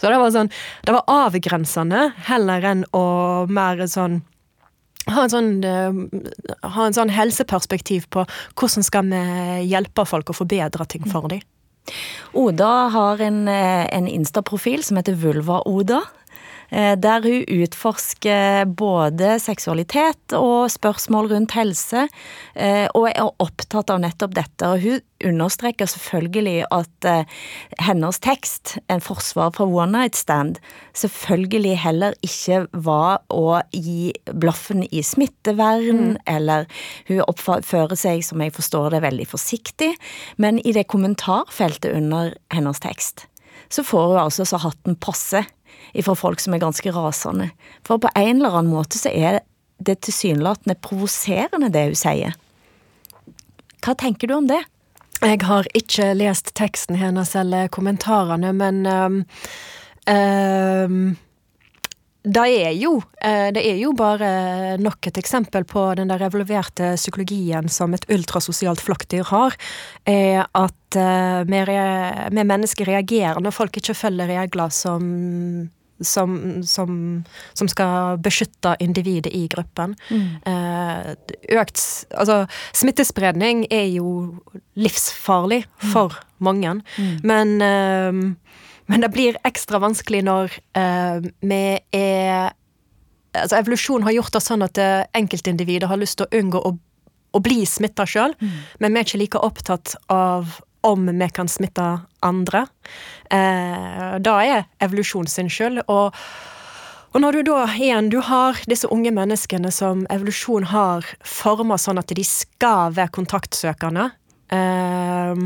[0.00, 0.50] Så det var sånn
[0.84, 4.20] Det var avgrensende heller enn å mer sånn
[5.10, 8.22] ha en, sånn, uh, ha en sånn helseperspektiv på
[8.54, 9.22] hvordan skal vi
[9.66, 11.40] hjelpe folk å forbedre ting for dem.
[12.36, 16.02] Oda har en, eh, en Insta-profil som heter Vulva-Oda.
[16.70, 22.06] Eh, der hun utforsker både seksualitet og spørsmål rundt helse,
[22.54, 24.68] eh, og er opptatt av nettopp dette.
[24.68, 25.00] Og hun
[25.32, 27.40] understreker selvfølgelig at eh,
[27.82, 30.60] hennes tekst, en forsvar for One Night Stand,
[30.94, 36.20] selvfølgelig heller ikke var å gi blaffen i smittevern, mm.
[36.30, 36.70] eller
[37.10, 39.90] hun oppfører seg, som jeg forstår det, veldig forsiktig,
[40.38, 43.26] men i det kommentarfeltet under hennes tekst,
[43.70, 45.42] så får hun altså så hatten passe
[45.94, 47.50] ifra folk som er ganske rasende.
[47.86, 49.40] For på en eller annen måte så er
[49.80, 52.36] det tilsynelatende provoserende, det hun sier.
[53.80, 54.60] Hva tenker du om det?
[55.20, 59.18] Jeg har ikke lest teksten hennes eller kommentarene, men um,
[60.08, 60.94] um,
[62.24, 64.30] det er, jo, uh, det er jo bare
[64.80, 69.56] nok et eksempel på den der evaluerte psykologien som et ultrasosialt flokkdyr har.
[70.08, 70.96] At
[71.48, 75.04] vi, vi mennesker reagerer når folk ikke følger regler som
[76.00, 79.94] som, som, som, skal beskytte individet i gruppen.
[80.10, 80.28] Mm.
[80.46, 82.44] Eh, økt Altså,
[82.76, 84.40] smittespredning er jo
[84.78, 85.90] livsfarlig mm.
[85.92, 86.44] for mm.
[86.46, 87.18] mange, mm.
[87.24, 91.64] men, eh, men det blir ekstra vanskelig når eh, vi
[91.96, 92.56] er
[93.30, 96.72] Altså, evolusjon har gjort det sånn at enkeltindivider enkeltindividet har lyst til å unngå å,
[97.30, 98.56] å bli smitta sjøl, mm.
[98.82, 102.66] men vi er ikke like opptatt av om vi kan smitte andre.
[103.30, 105.82] Eh, da er evolusjon sin skyld.
[105.88, 106.14] Og,
[107.10, 112.00] og, når du da igjen du har disse unge menneskene som evolusjon har forma sånn
[112.00, 114.10] at de skal være kontaktsøkende,
[114.56, 115.44] eh,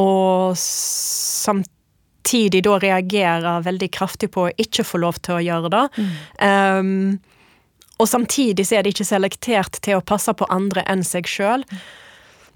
[0.00, 5.86] og samtidig da reagerer veldig kraftig på å ikke få lov til å gjøre det.
[5.98, 6.14] Mm.
[6.46, 6.82] eh,
[8.00, 11.66] og samtidig så er de ikke selektert til å passe på andre enn seg sjøl.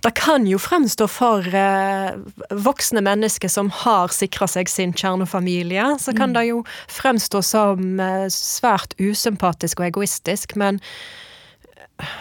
[0.05, 2.13] Det kan jo fremstå for eh,
[2.53, 6.37] voksne mennesker som har sikra seg sin kjernefamilie, så kan mm.
[6.37, 6.61] det jo
[6.93, 10.83] fremstå som eh, svært usympatisk og egoistisk, men
[11.99, 12.15] eh,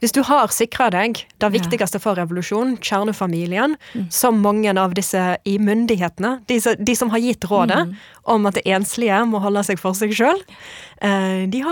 [0.00, 4.06] Hvis du har sikra deg det viktigste for revolusjonen, kjernefamilien, mm.
[4.10, 7.96] som mange av disse i myndighetene, de, de som har gitt rådet mm.
[8.32, 10.40] om at det enslige må holde seg for seg sjøl,
[11.04, 11.64] eh, de,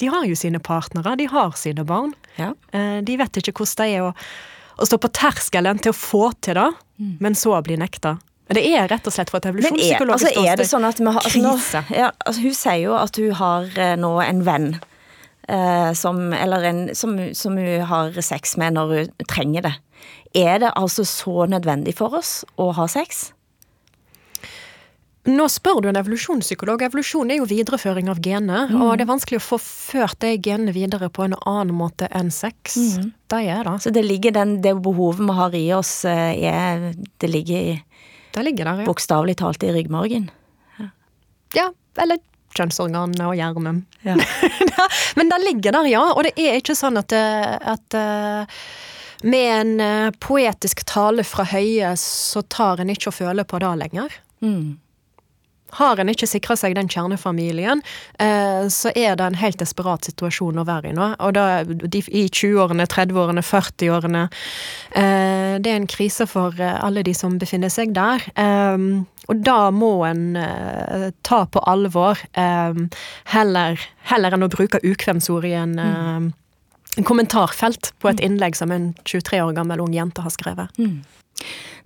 [0.00, 2.16] de, har jo sine partnere, de har sine barn.
[2.40, 2.54] Ja.
[2.72, 4.14] Eh, de vet ikke hvordan det er å,
[4.78, 7.14] å stå på terskelen til å få til det, mm.
[7.24, 8.16] men så bli nekta.
[8.48, 11.50] Det er rett og slett for et evolusjonspsykologisk altså, er det sånn altså, nå,
[11.92, 14.70] ja, altså, Hun sier jo at hun har eh, nå en venn
[15.52, 19.74] eh, som, eller en, som, som hun har sex med når hun trenger det.
[20.38, 23.28] Er det altså så nødvendig for oss å ha sex?
[25.28, 26.82] Nå spør du en evolusjonspsykolog.
[26.86, 28.70] Evolusjon er jo videreføring av gener.
[28.72, 28.80] Mm.
[28.80, 32.30] Og det er vanskelig å få ført de genene videre på en annen måte enn
[32.32, 32.78] sex.
[32.78, 33.10] Mm.
[33.28, 33.74] Det er det.
[33.84, 36.88] Så det ligger den, det behovet vi har i oss, eh, er,
[37.20, 37.76] det ligger i
[38.36, 38.86] det ligger der, ja.
[38.86, 40.28] Bokstavelig talt i ryggmargen.
[40.78, 40.88] Ja.
[41.56, 42.20] ja, eller
[42.54, 43.82] kjønnsorganene og hjernen.
[44.06, 44.16] Ja.
[45.18, 46.04] Men det ligger der, ja.
[46.14, 48.58] Og det er ikke sånn at, eh, at eh,
[49.28, 49.48] med
[49.80, 54.20] en poetisk tale fra høye, så tar en ikke å føle på det lenger.
[54.44, 54.78] Mm.
[55.76, 57.82] Har en ikke sikra seg den kjernefamilien,
[58.18, 61.10] eh, så er det en helt desperat situasjon å være i nå.
[61.20, 64.24] Og da, i 20-årene, 30-årene, 40-årene
[64.96, 68.24] eh, Det er en krise for alle de som befinner seg der.
[68.32, 70.38] Eh, og da må en
[71.20, 76.30] ta på alvor, heller, heller, enn å bruke ukvemsord i en, mm.
[76.96, 78.26] En, kommentarfelt på et mm.
[78.26, 80.72] innlegg som en 23 år gammel ung jente har skrevet.
[80.78, 81.00] Mm.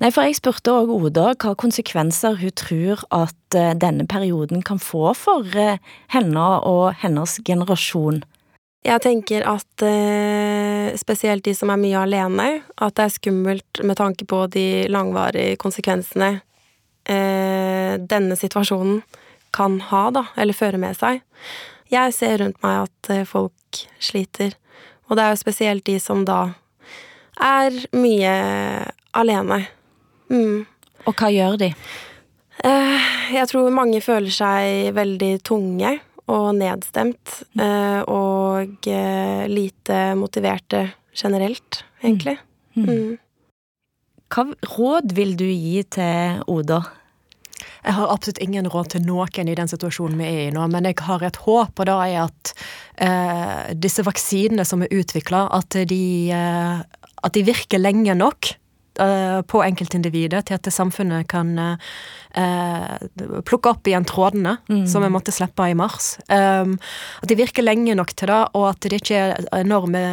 [0.00, 4.80] Nei, for jeg spurte òg Oda hva konsekvenser hun tror at uh, denne perioden kan
[4.80, 5.44] få for
[6.14, 8.22] henne og hennes generasjon.
[8.82, 12.46] Jeg tenker at eh, spesielt de som er mye alene,
[12.82, 16.32] at det er skummelt med tanke på de langvarige konsekvensene
[17.06, 19.04] eh, denne situasjonen
[19.54, 21.22] kan ha, da, eller føre med seg.
[21.92, 24.56] Jeg ser rundt meg at eh, folk sliter,
[25.12, 26.46] og det er jo spesielt de som da
[27.36, 28.32] er mye
[29.12, 29.58] alene.
[30.32, 30.62] Mm.
[31.04, 31.68] Og hva gjør de?
[32.64, 35.98] Eh, jeg tror mange føler seg veldig tunge
[36.32, 42.38] og nedstemt, eh, og eh, lite motiverte generelt, egentlig.
[42.72, 42.88] Mm.
[42.88, 43.18] Mm.
[44.32, 44.46] Hva
[44.78, 46.80] råd vil du gi til Oda?
[47.82, 50.86] Jeg har absolutt ingen råd til noen i den situasjonen vi er i nå, men
[50.86, 52.52] jeg har et håp, og det er at
[53.02, 58.52] eh, disse vaksinene som er utvikla, at, eh, at, de virker lenge nok
[59.02, 63.08] eh, på enkeltindividet til at samfunnet kan eh,
[63.50, 64.84] plukke opp igjen trådene mm.
[64.86, 66.14] som vi måtte slippe i mars.
[66.30, 66.78] Um,
[67.18, 70.06] at de virker lenge nok til det, og at det ikke er enorme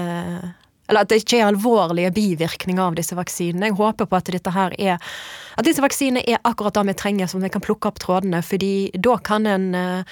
[0.89, 3.69] eller at det ikke er alvorlige bivirkninger av disse vaksinene.
[3.69, 4.97] Jeg håper på at dette her er
[5.59, 8.41] At disse vaksinene er akkurat det vi trenger, så vi kan plukke opp trådene.
[8.41, 10.03] fordi da kan en uh,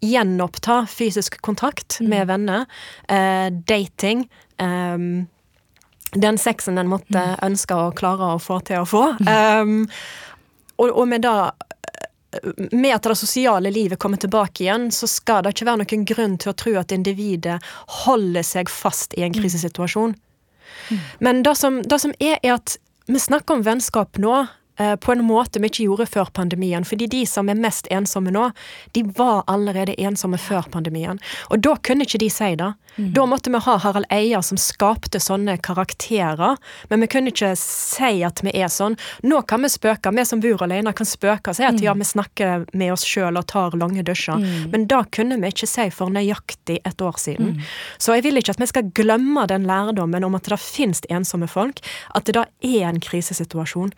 [0.00, 2.08] gjenoppta fysisk kontakt mm.
[2.08, 2.66] med venner.
[3.10, 4.28] Uh, dating.
[4.58, 5.26] Um,
[6.12, 7.42] den sexen en måtte mm.
[7.42, 9.04] ønske å klare å få til å få.
[9.26, 9.88] Um,
[10.78, 11.52] og, og med da
[12.72, 16.38] med at det sosiale livet kommer tilbake igjen, så skal det ikke være noen grunn
[16.40, 17.58] til å tro at individet
[18.04, 20.14] holder seg fast i en krisesituasjon.
[20.88, 21.02] Mm.
[21.20, 24.44] Men det som, det som er, er at vi snakker om vennskap nå
[24.76, 26.84] på en måte vi ikke gjorde før pandemien.
[26.88, 28.48] Fordi de som er mest ensomme nå,
[28.96, 31.20] de var allerede ensomme før pandemien.
[31.50, 32.72] Og da kunne ikke de si det.
[32.96, 33.12] Mm.
[33.12, 36.58] Da måtte vi ha Harald Eia som skapte sånne karakterer,
[36.90, 38.98] men vi kunne ikke si at vi er sånn.
[39.24, 40.12] Nå kan vi spøke.
[40.12, 41.84] Vi som bor alene kan spøke og si at mm.
[41.86, 44.40] ja, vi snakker med oss sjøl og tar lange dusjer.
[44.40, 44.68] Mm.
[44.74, 47.54] Men da kunne vi ikke si for nøyaktig et år siden.
[47.56, 47.70] Mm.
[47.96, 51.48] Så jeg vil ikke at vi skal glemme den lærdommen om at det finnes ensomme
[51.48, 51.80] folk,
[52.14, 53.94] at det da er en krisesituasjon.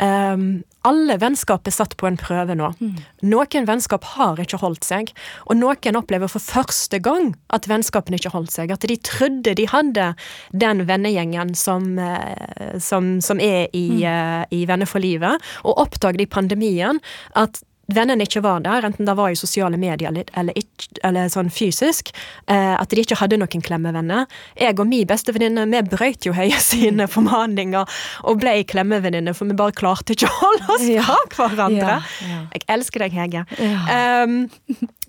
[0.00, 0.48] Uh, Um,
[0.88, 2.70] alle vennskap er satt på en prøve nå.
[2.78, 3.00] Mm.
[3.28, 5.10] Noen vennskap har ikke holdt seg,
[5.46, 8.72] og noen opplever for første gang at vennskapen ikke holdt seg.
[8.72, 10.10] At de trodde de hadde
[10.52, 14.04] den vennegjengen som, eh, som, som er i, mm.
[14.06, 17.02] uh, i Venner for livet, og oppdaget i pandemien
[17.36, 21.50] at vennene ikke var der, enten det var i sosiale medier eller, eller, eller sånn
[21.52, 22.12] fysisk,
[22.46, 24.26] eh, at de ikke hadde noen klemmevenner.
[24.60, 27.12] Jeg og min bestevenninne vi brøyt jo Høie sine mm.
[27.14, 30.88] formaninger og ble klemmevenninner, for vi bare klarte ikke å holde oss
[31.34, 31.98] fra hverandre.
[31.98, 32.42] Ja, ja.
[32.54, 33.46] Jeg elsker deg, Hege.
[33.58, 34.24] Ja.
[34.24, 34.42] Um,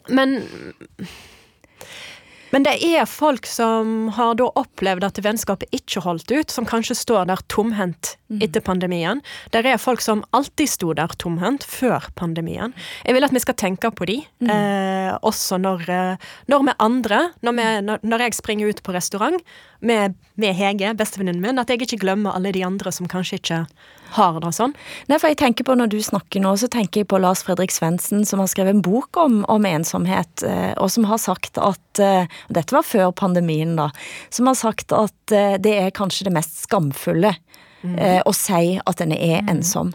[0.10, 0.40] men
[2.54, 6.98] men det er folk som har da opplevd at vennskapet ikke holdt ut, som kanskje
[6.98, 8.40] står der tomhendt mm.
[8.46, 9.22] etter pandemien.
[9.54, 12.74] Der er folk som alltid sto der tomhendt før pandemien.
[13.06, 14.50] Jeg vil at vi skal tenke på de, mm.
[14.54, 17.70] eh, også når, eh, når vi andre, når, vi,
[18.02, 19.40] når, jeg springer ut på restaurant
[19.80, 23.64] med, med Hege, bestevenninnen min, at jeg ikke glemmer alle de andre som kanskje ikke
[24.16, 24.76] har det sånn.
[25.10, 27.74] Nei, for jeg tenker på Når du snakker nå, så tenker jeg på Lars Fredrik
[27.74, 31.80] Svendsen, som har skrevet en bok om, om ensomhet, eh, og som har sagt at
[32.00, 33.90] og Dette var før pandemien, da.
[34.34, 37.34] Som har sagt at eh, det er kanskje det mest skamfulle
[37.84, 39.94] eh, å si at en er ensom.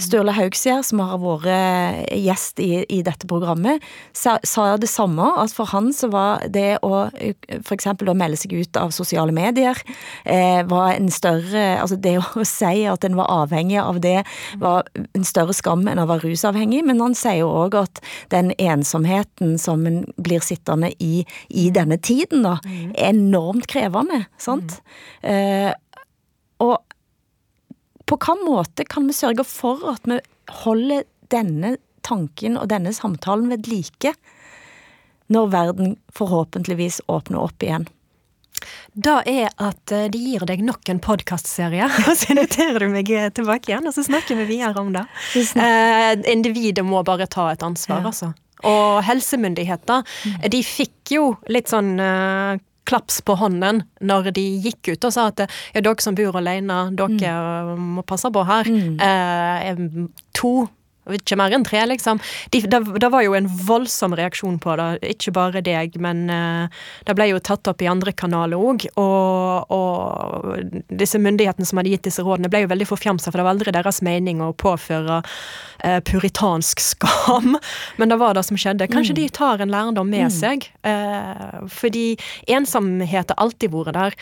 [0.00, 5.30] Sturle Haugsgjerd, som har vært gjest i, i dette programmet, sa, sa det samme.
[5.40, 7.64] At for han så var det å f.eks.
[7.64, 9.78] for eksempel å melde seg ut av sosiale medier
[10.24, 14.22] eh, var en større Altså det å si at en var avhengig av det,
[14.60, 16.82] var en større skam enn å være rusavhengig.
[16.86, 18.00] Men han sier jo òg at
[18.34, 22.56] den ensomheten som en blir sittende i i denne tiden, da,
[22.94, 24.24] er enormt krevende.
[24.40, 24.78] Sant?
[25.22, 25.72] Eh,
[26.62, 26.78] og
[28.06, 30.18] på hvilken måte kan vi sørge for at vi
[30.64, 34.12] holder denne tanken og denne samtalen ved like
[35.32, 37.86] når verden forhåpentligvis åpner opp igjen?
[38.94, 43.08] Da er at eh, de gir deg nok en podkastserie, og så inviterer du meg
[43.12, 45.02] eh, tilbake igjen, og så snakker vi videre om det.
[45.34, 48.12] Eh, individet må bare ta et ansvar, Ja.
[48.12, 48.30] altså.
[48.64, 50.06] Og helsemyndigheter,
[50.48, 55.28] de fikk jo litt sånn eh, klaps på hånden når de gikk ut og sa
[55.32, 58.68] at ja, dere som bor alene, dere må passe på her.
[59.08, 59.84] Eh,
[60.36, 60.54] to
[61.12, 62.20] ikke mer enn tre, liksom.
[62.52, 64.88] De, det, det var jo en voldsom reaksjon på det.
[65.14, 68.86] Ikke bare deg, men uh, det ble jo tatt opp i andre kanaler òg.
[69.00, 73.46] Og, og disse myndighetene som hadde gitt disse rådene, ble jo veldig forfjamsa, for det
[73.46, 77.58] var aldri deres mening å påføre uh, puritansk skam.
[78.00, 78.88] Men det var det som skjedde.
[78.92, 80.68] Kanskje de tar en lærdom med seg.
[80.88, 82.14] uh, fordi
[82.48, 84.14] ensomhet har alltid vært der.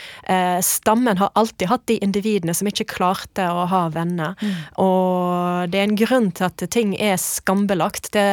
[0.64, 4.34] Stammen har alltid hatt de individene som ikke klarte å ha venner.
[4.80, 8.10] Og det er en grunn til at ting er skambelagt.
[8.16, 8.26] Det,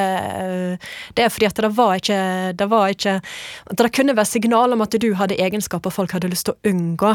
[1.17, 2.19] det er fordi at det var ikke
[2.59, 3.19] Det var ikke
[3.75, 7.13] det kunne være signal om at du hadde egenskaper folk hadde lyst til å unngå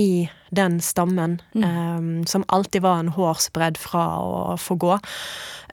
[0.00, 4.98] i den stammen, eh, som alltid var en hårsbredd fra å få gå,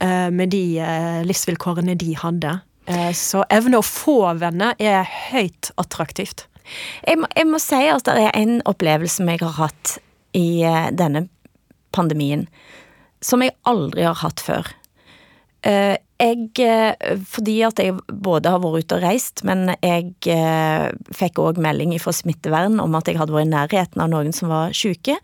[0.01, 2.57] uh, med de uh, livsvilkårene de hadde.
[2.89, 6.47] Uh, så evne å få venner er høyt attraktivt.
[7.05, 9.97] Jeg må, jeg må si at det er en opplevelse som jeg har hatt
[10.37, 10.63] i
[10.95, 11.25] denne
[11.91, 12.45] pandemien,
[13.19, 14.69] som jeg aldri har hatt før.
[15.61, 20.89] Eh, jeg, eh, fordi at jeg både har vært ute og reist, men jeg eh,
[21.17, 24.49] fikk òg melding fra smittevern om at jeg hadde vært i nærheten av noen som
[24.53, 25.17] var syke,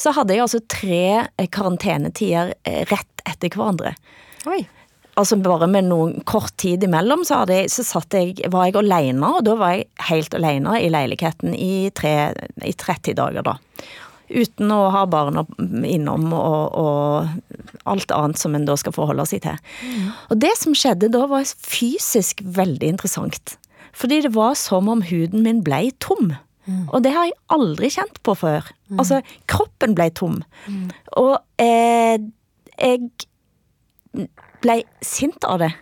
[0.00, 2.54] så hadde jeg altså tre karantenetider
[2.92, 3.94] rett etter hverandre.
[4.48, 4.62] Oi.
[5.20, 9.28] Altså bare med noen kort tid imellom, så, jeg, så satt jeg, var jeg alene,
[9.28, 12.32] og da var jeg helt alene i leiligheten i, tre,
[12.64, 13.58] i 30 dager, da.
[14.32, 15.44] Uten å ha barna
[15.84, 19.58] innom og, og alt annet som en da skal forholde seg til.
[20.30, 23.56] Og det som skjedde da, var fysisk veldig interessant.
[23.92, 26.32] Fordi det var som om huden min blei tom.
[26.94, 28.68] Og det har jeg aldri kjent på før.
[28.96, 30.42] Altså, kroppen blei tom.
[31.18, 32.20] Og eh,
[32.78, 34.28] jeg
[34.62, 35.72] blei sint av det.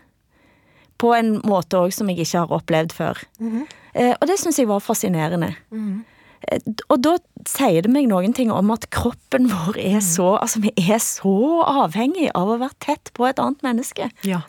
[1.00, 3.20] På en måte òg som jeg ikke har opplevd før.
[3.94, 5.54] Eh, og det syns jeg var fascinerende.
[5.72, 6.16] Eh,
[6.88, 7.16] Og da
[7.48, 11.34] sier det meg noen ting om at kroppen vår er så Altså, vi er så
[11.68, 14.08] avhengig av å være tett på et annet menneske.
[14.26, 14.42] Ja.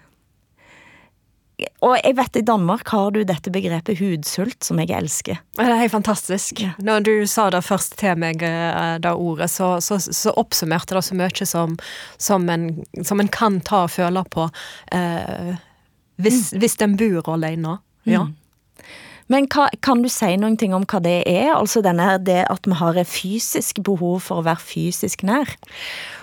[1.85, 5.41] Og jeg vet i Danmark har du dette begrepet hudsult, som jeg elsker.
[5.57, 6.63] Det er helt fantastisk.
[6.81, 11.03] Når du sa det først til meg, eh, det ordet, så, så, så oppsummerte det
[11.05, 11.77] så mye som,
[12.17, 14.47] som, en, som en kan ta og føle på
[14.95, 15.53] eh,
[16.21, 17.77] hvis, hvis en bor alene.
[18.09, 18.25] Ja.
[19.31, 21.53] Men hva, kan du si noen ting om hva det er?
[21.55, 25.53] Altså denne, det at vi har et fysisk behov for å være fysisk nær?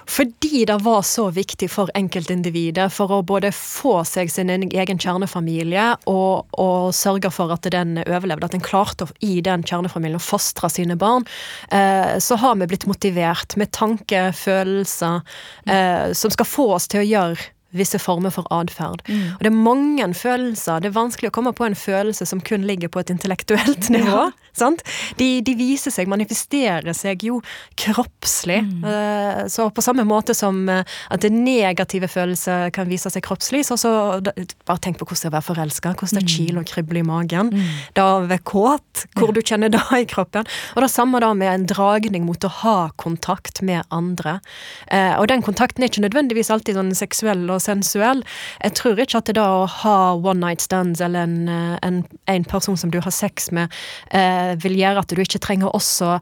[0.08, 5.84] Fordi det var så viktig for enkeltindividet for å både få seg sin egen kjernefamilie
[6.08, 10.24] og, og sørge for at den overlevde, at den klarte å, i den kjernefamilien å
[10.24, 11.28] fostre sine barn,
[11.68, 15.20] eh, så har vi blitt motivert med tanke, følelser,
[15.68, 19.04] eh, som skal få oss til å gjøre visse former for atferd.
[19.08, 20.82] Og det er mange følelser.
[20.82, 24.28] Det er vanskelig å komme på en følelse som kun ligger på et intellektuelt nivå.
[24.58, 24.82] Sant?
[25.18, 27.40] De, de viser seg, manifesterer seg jo
[27.78, 28.60] kroppslig.
[28.66, 29.48] Mm.
[29.52, 30.82] Så på samme måte som eh,
[31.14, 33.92] at negative følelser kan vise seg kroppslig, så, så
[34.22, 37.02] bare tenk på hvordan det er å være forelska, hvordan det er kil og krible
[37.02, 37.52] i magen.
[37.96, 40.48] Da å være kåt, hvor du kjenner det i kroppen.
[40.76, 44.38] Og det samme da med en dragning mot å ha kontakt med andre.
[44.86, 48.24] Eh, og den kontakten er ikke nødvendigvis alltid sånn seksuell og sensuell.
[48.62, 52.02] Jeg tror ikke at det da å ha one night stands eller en, eh, en,
[52.30, 53.72] en person som du har sex med,
[54.10, 56.16] eh, vil gjøre at du ikke trenger også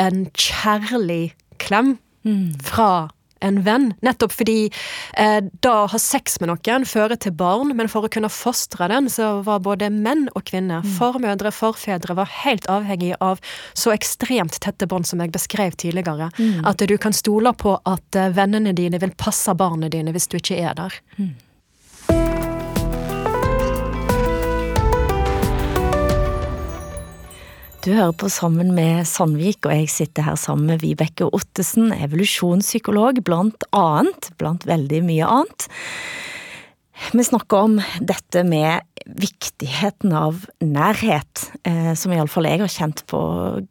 [0.00, 1.96] en kjærlig klem
[2.64, 2.92] fra
[3.40, 3.90] en venn.
[4.04, 4.58] Nettopp fordi
[5.18, 8.90] eh, da å ha sex med noen fører til barn, men for å kunne fostre
[8.92, 10.92] den, så var både menn og kvinner, mm.
[10.98, 13.40] formødre, forfedre, var helt avhengig av
[13.72, 16.30] så ekstremt tette bånd som jeg beskrev tidligere.
[16.38, 16.66] Mm.
[16.68, 20.40] At du kan stole på at eh, vennene dine vil passe barna dine hvis du
[20.40, 21.00] ikke er der.
[21.16, 21.32] Mm.
[27.80, 33.22] Du hører på Sammen med Sandvik, og jeg sitter her sammen med Vibeke Ottesen, evolusjonspsykolog,
[33.24, 35.64] blant annet, blant veldig mye annet.
[37.16, 43.22] Vi snakker om dette med viktigheten av nærhet, eh, som iallfall jeg har kjent på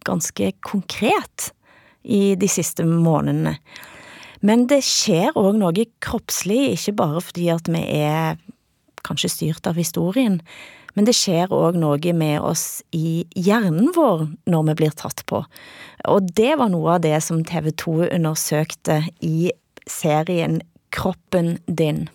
[0.10, 1.51] ganske konkret
[2.01, 3.60] i de siste månedene.
[4.41, 8.41] Men det skjer òg noe kroppslig, ikke bare fordi at vi er
[9.05, 10.41] kanskje styrt av historien,
[10.95, 15.43] men det skjer òg noe med oss i hjernen vår når vi blir tatt på.
[16.09, 19.51] Og det var noe av det som TV 2 undersøkte i
[19.89, 22.07] serien Kroppen din.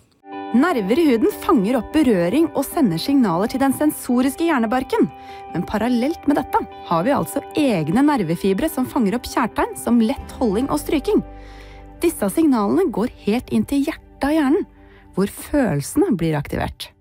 [0.54, 5.08] Nerver i huden fanger opp berøring og sender signaler til den sensoriske hjernebarken.
[5.50, 10.36] Men parallelt med dette har vi altså egne nervefibre som fanger opp kjærtegn som lett
[10.38, 11.24] holding og stryking.
[12.02, 14.66] Disse signalene går helt inn til hjertet av hjernen,
[15.18, 16.93] hvor følelsene blir aktivert.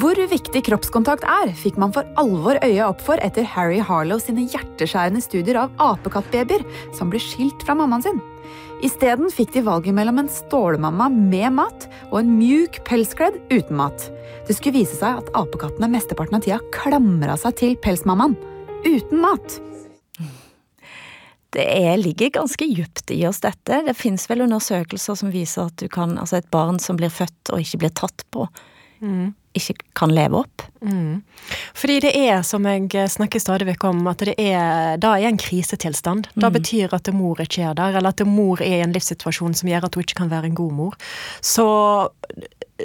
[0.00, 4.44] Hvor viktig kroppskontakt er, fikk man for alvor øya opp for etter Harry Harlow sine
[4.52, 6.62] hjerteskjærende studier av apekattbabyer
[6.96, 8.20] som ble skilt fra mammaen sin.
[8.86, 14.06] Isteden fikk de valget mellom en stålmamma med mat og en mjuk pelskledd uten mat.
[14.46, 18.38] Det skulle vise seg at apekattene mesteparten av tida klamra seg til pelsmammaen
[18.86, 19.58] uten mat
[21.56, 23.82] det er, ligger ganske djupt i oss, dette.
[23.86, 27.52] Det fins vel undersøkelser som viser at du kan, altså et barn som blir født
[27.52, 28.46] og ikke blir tatt på,
[29.02, 29.32] mm.
[29.58, 30.64] ikke kan leve opp.
[30.86, 31.20] Mm.
[31.76, 35.40] Fordi det er, som jeg snakker stadig vekk om, at det er, da er en
[35.40, 36.30] krisetilstand.
[36.36, 36.56] Da mm.
[36.60, 39.88] betyr at mor ikke er der, eller at mor er i en livssituasjon som gjør
[39.90, 40.98] at hun ikke kan være en god mor.
[41.42, 41.66] Så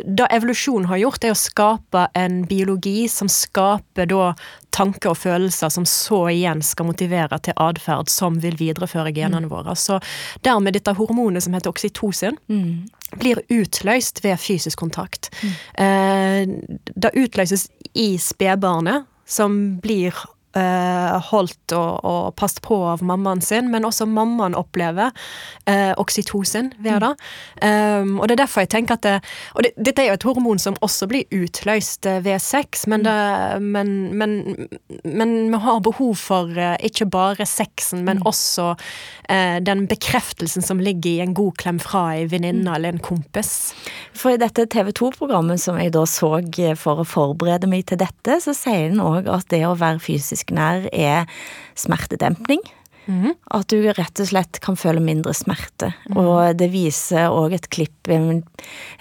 [0.03, 4.33] det evolusjonen har gjort, er å skape en biologi som skaper da
[4.75, 9.51] tanker og følelser som så igjen skal motivere til atferd som vil videreføre genene mm.
[9.53, 9.75] våre.
[9.79, 10.01] Så
[10.45, 13.17] dermed dette hormonet som heter oksytocin, mm.
[13.21, 15.31] blir utløst ved fysisk kontakt.
[15.41, 15.55] Mm.
[15.85, 20.13] Eh, det utløses i spedbarnet, som blir
[20.57, 25.11] eh, holdt og, og, passet på av mammaen sin, men også mammaen opplever
[25.69, 27.13] eh, oksytocin ved det.
[27.61, 29.15] Um, og det er derfor jeg tenker at det,
[29.55, 33.05] Og det, dette er jo et hormon som også blir utløst eh, ved sex, men,
[33.05, 34.35] det, men, men,
[35.03, 38.27] men vi har behov for eh, ikke bare sexen, men mm.
[38.29, 38.71] også
[39.29, 42.73] eh, den bekreftelsen som ligger i en god klem fra ei venninne mm.
[42.75, 43.73] eller en kompis.
[44.15, 48.01] For i dette TV 2-programmet som jeg da så eh, for å forberede meg til
[48.01, 51.29] dette, så sier den òg at det å være fysisk nær er
[51.79, 52.63] smertedempning.
[53.05, 53.35] Mm.
[53.53, 55.91] At du rett og slett kan føle mindre smerte.
[56.09, 56.17] Mm.
[56.21, 58.41] Og det viser òg et klipp en,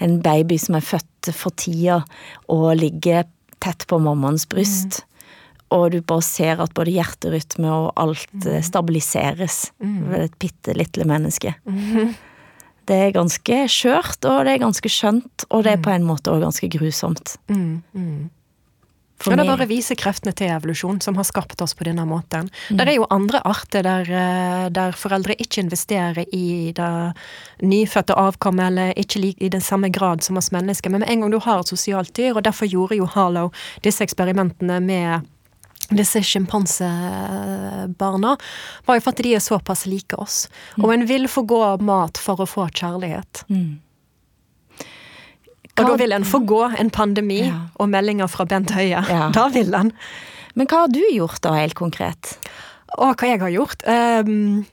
[0.03, 2.03] en baby som er født for tida
[2.53, 3.25] og ligger
[3.63, 5.01] tett på mammaens bryst.
[5.01, 5.11] Mm.
[5.75, 8.61] Og du bare ser at både hjerterytme og alt mm.
[8.63, 11.57] stabiliseres ved et bitte lille menneske.
[11.65, 12.13] Mm.
[12.85, 16.29] Det er ganske skjørt, og det er ganske skjønt, og det er på en måte
[16.29, 17.31] òg ganske grusomt.
[17.49, 18.19] Mm, mm.
[19.19, 22.49] For ja, det bare viser kreftene til evolusjon som har skapt oss på denne måten.
[22.69, 22.77] Mm.
[22.77, 27.13] Det er jo andre arter der, eh, der, foreldre ikke investerer i det
[27.63, 30.89] nyfødte avkommet, eller ikke i den samme grad som oss mennesker.
[30.91, 33.51] Men med en gang du har et sosialt dyr, og derfor gjorde jo Harlow
[33.87, 35.21] disse eksperimentene med
[35.95, 38.37] disse sjimpansebarna,
[38.85, 40.49] var jo for at de er såpass like oss.
[40.75, 40.83] Mm.
[40.83, 43.45] Og en vil få gå mat for å få kjærlighet.
[43.47, 43.79] Mm.
[45.75, 47.65] Og da vil en forgå en pandemi ja.
[47.75, 49.01] og meldinger fra Bent Høie.
[49.09, 49.27] Ja.
[49.35, 49.91] Da vil en.
[50.55, 52.37] Men hva har du gjort da, helt konkret?
[52.95, 53.83] Å, hva jeg har gjort?
[53.83, 54.63] Um,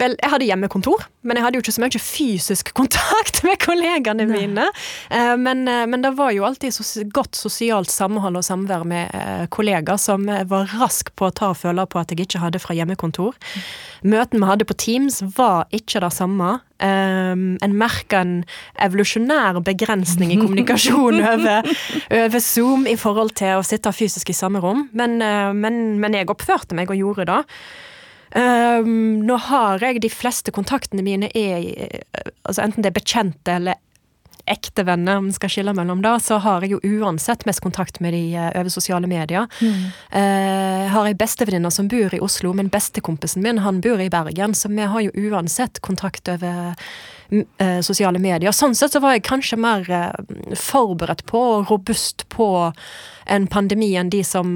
[0.00, 4.26] vel, jeg hadde hjemmekontor, men jeg hadde jo ikke så mye fysisk kontakt med kollegaene
[4.28, 4.66] mine.
[5.12, 9.14] Uh, men, uh, men, det var jo alltid så godt sosialt samhold og samvær med
[9.14, 12.62] uh, kollegaer som var rask på å ta og føle på at jeg ikke hadde
[12.62, 13.34] fra hjemmekontor.
[13.34, 13.64] Mm.
[14.14, 16.58] Møtene vi hadde på Teams var ikke det samme.
[16.84, 18.34] Um, en merka en
[18.82, 21.70] evolusjonær begrensning i kommunikasjon over,
[22.10, 25.16] over, Zoom i forhold til å sitte fysisk i samme rom, men,
[25.56, 27.40] men, men jeg oppførte meg og gjorde det.
[28.34, 32.00] Um, nå har jeg de fleste kontaktene mine er
[32.42, 33.78] altså enten det er bekjente eller
[34.46, 38.00] ekte venner, om vi skal skille mellom det, så har jeg jo uansett mest kontakt
[38.04, 39.46] med de uh, over sosiale medier.
[39.60, 39.86] Mm.
[40.12, 44.54] Uh, har ei bestevenninne som bor i Oslo, men bestekompisen min han bor i Bergen,
[44.54, 48.52] så vi har jo uansett kontakt over uh, sosiale medier.
[48.52, 49.88] Sånn sett så var jeg kanskje mer
[50.60, 52.48] forberedt på og robust på
[53.24, 54.50] en pandemi enn de som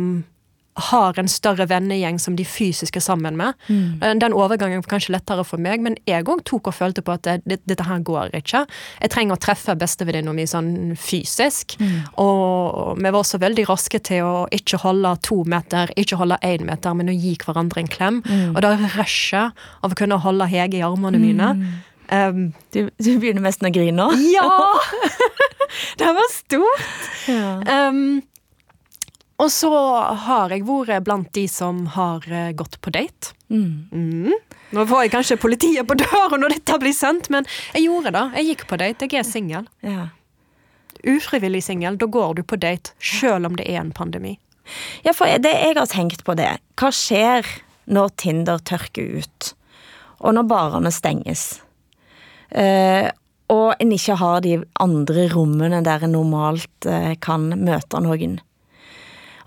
[0.78, 3.56] har en større vennegjeng som de fysiske sammen med.
[3.68, 4.20] Mm.
[4.22, 7.26] Den overgangen var kanskje lettere for meg, men jeg òg tok og følte på at
[7.26, 8.64] det, det, dette her går ikke.
[9.02, 11.76] Jeg trenger å treffe bestevenninna mi sånn fysisk.
[12.20, 16.66] Og vi var også veldig raske til å ikke holde to meter, ikke holde én
[16.68, 18.22] meter, men å gi hverandre en klem.
[18.54, 19.52] Og da rushet
[19.82, 21.52] av å kunne holde Hege i armene mine
[22.12, 24.08] um, Du, du begynner nesten å grine nå.
[24.32, 24.48] Ja!
[26.00, 26.90] det var stort!
[27.28, 27.88] Ja.
[27.90, 28.20] Um,
[29.38, 29.70] og så
[30.26, 33.34] har jeg vært blant de som har eh, gått på date.
[33.48, 34.34] Mm.
[34.74, 38.24] Nå får jeg kanskje politiet på døra når dette blir sendt, men jeg gjorde det.
[38.40, 39.06] Jeg gikk på date.
[39.06, 39.68] Jeg er singel.
[39.86, 40.08] Ja.
[41.06, 42.00] Ufrivillig singel.
[42.00, 44.34] Da går du på date selv om det er en pandemi.
[45.06, 46.50] Ja, for det jeg har tenkt på det.
[46.76, 47.46] Hva skjer
[47.88, 49.52] når Tinder tørker ut?
[50.18, 51.62] Og når barene stenges?
[52.50, 53.08] Uh,
[53.48, 58.34] og en ikke har de andre rommene der en normalt eh, kan møte noen.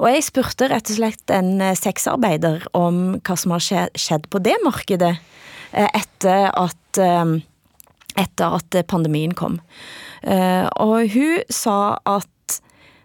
[0.01, 4.41] Og jeg spurte rett og slett en eh, sexarbeider om hva som har skjedd på
[4.41, 7.37] det markedet eh, etter at eh,
[8.21, 9.53] etter at pandemien kom.
[10.27, 12.57] Og hun sa at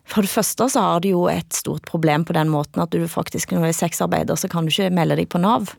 [0.02, 3.06] for det første så har du jo et stort problem på den måten at du
[3.08, 5.70] faktisk når du er sexarbeider, så kan du ikke melde deg på Nav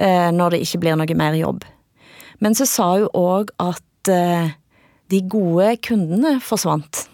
[0.00, 1.68] når det ikke blir noe mer jobb.
[2.40, 4.10] Men så sa hun òg at
[5.12, 7.04] de gode kundene forsvant.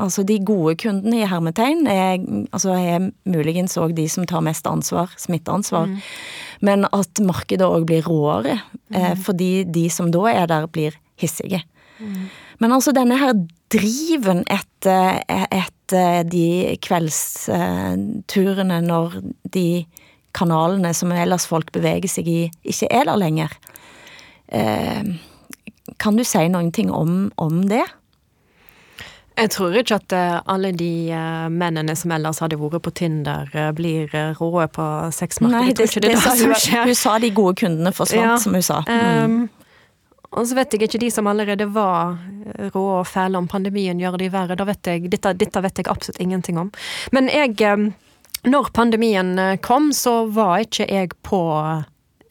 [0.00, 2.22] Altså de gode kundene i hermetegn er,
[2.54, 5.90] altså er muligens òg de som tar mest ansvar, smitteansvar.
[6.64, 8.56] Men at markedet òg blir råere,
[8.88, 9.20] mm.
[9.26, 11.60] fordi de som da er der, blir hissige.
[12.62, 13.34] Men altså denne her
[13.72, 19.18] driven etter, etter de kveldsturene når
[19.54, 19.84] de
[20.36, 23.52] kanalene som ellers folk beveger seg i, ikke er der lenger.
[24.48, 25.02] Eh,
[26.00, 27.84] kan du si noen ting om, om det?
[29.36, 33.48] Jeg tror ikke at eh, alle de eh, mennene som ellers hadde vært på Tinder,
[33.56, 35.88] eh, blir råe på sexmarkedet.
[35.88, 38.66] ikke det, sa det som hun, hun sa de gode kundene forsvant, Ja, som hun
[38.66, 38.82] sa.
[38.88, 39.24] Mm.
[39.24, 39.72] Um,
[40.32, 42.16] og så vet jeg ikke de som allerede var
[42.72, 44.56] rå og fæle om pandemien gjør de verre.
[44.56, 46.72] Da vet jeg, dette, dette vet jeg absolutt ingenting om.
[47.12, 47.92] Men jeg um,
[48.42, 51.38] Når pandemien kom, så var ikke jeg på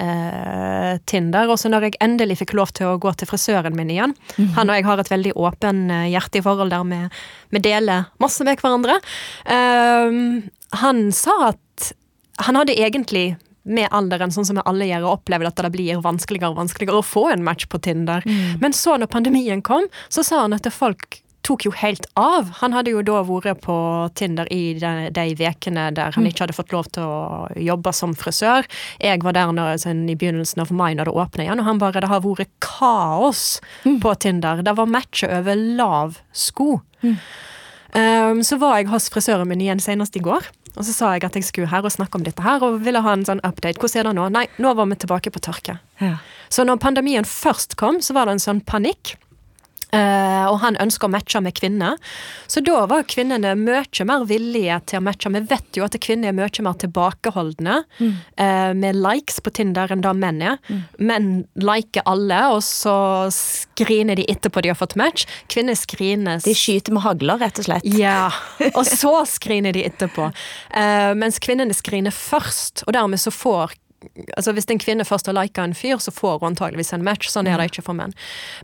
[0.01, 1.51] eh, Tinder.
[1.51, 4.15] Og så når jeg endelig fikk lov til å gå til frisøren min igjen
[4.57, 7.03] Han og jeg har et veldig åpen eh, hjerte i forhold der vi,
[7.55, 8.97] vi deler masse med hverandre.
[9.45, 10.19] Eh,
[10.81, 11.93] han sa at
[12.41, 16.49] han hadde egentlig med alderen, sånn som vi alle gjør, opplevd at det blir vanskeligere
[16.49, 18.25] og vanskeligere å få en match på Tinder.
[18.63, 22.49] Men så, når pandemien kom, så sa han at folk tok jo helt av.
[22.61, 23.75] Han hadde jo da vært på
[24.17, 27.19] Tinder i de, de vekene der han ikke hadde fått lov til å
[27.57, 28.67] jobbe som frisør.
[29.01, 31.81] Jeg var der når, sånn, i begynnelsen av mai når det åpnet igjen, og han
[31.81, 33.45] bare Det har vært kaos
[33.83, 34.63] på Tinder.
[34.65, 36.79] Det var matcher over lav sko.
[37.91, 40.47] Um, så var jeg hos frisøren min igjen senest i går.
[40.77, 43.01] Og så sa jeg at jeg skulle her og snakke om dette her, og ville
[43.03, 43.79] ha en sånn update.
[43.81, 44.27] Hvordan er det nå?
[44.37, 45.79] Nei, nå var vi tilbake på tørke.
[45.99, 46.15] Ja.
[46.51, 49.17] Så når pandemien først kom, så var det en sånn panikk.
[49.91, 51.99] Eh, og han ønsker å matche med kvinner.
[52.51, 55.31] Så da var kvinnene mye mer villige til å matche.
[55.31, 58.15] Vi vet jo at kvinner er mye mer tilbakeholdne mm.
[58.79, 60.59] med likes på Tinder enn det menn er.
[60.99, 61.29] Menn
[61.59, 62.95] liker alle, og så
[63.35, 65.27] skriner de etterpå de har fått match.
[65.51, 67.87] Kvinner skrines De skyter med hagler, rett og slett.
[67.97, 68.29] ja,
[68.77, 70.31] og så skriner de etterpå.
[70.77, 73.75] Eh, mens kvinnene skriner først, og dermed så får
[74.37, 77.29] Altså Hvis en kvinne først har lika en fyr, så får hun antageligvis en match.
[77.29, 78.15] Sånn er det ikke for menn.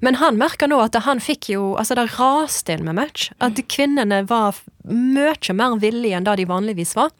[0.02, 3.30] Men han merker nå at han fikk jo Altså, det raste inn med match.
[3.44, 4.58] At kvinnene var
[4.88, 7.12] mye mer villige enn det de vanligvis var.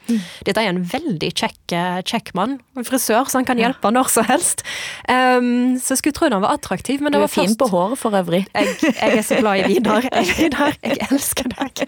[0.48, 2.58] Dette er en veldig kjekk, eh, kjekk mann.
[2.80, 4.64] Frisør, så han kan hjelpe når som helst.
[5.10, 7.60] Um, så jeg skulle tro han var attraktiv, men det Du er var fin først
[7.60, 8.46] på håret for øvrig.
[8.56, 10.08] jeg, jeg er så glad i Vidar.
[10.18, 11.84] Jeg, Vidar, jeg elsker deg.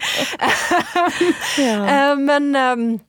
[1.60, 3.00] Eh, men um,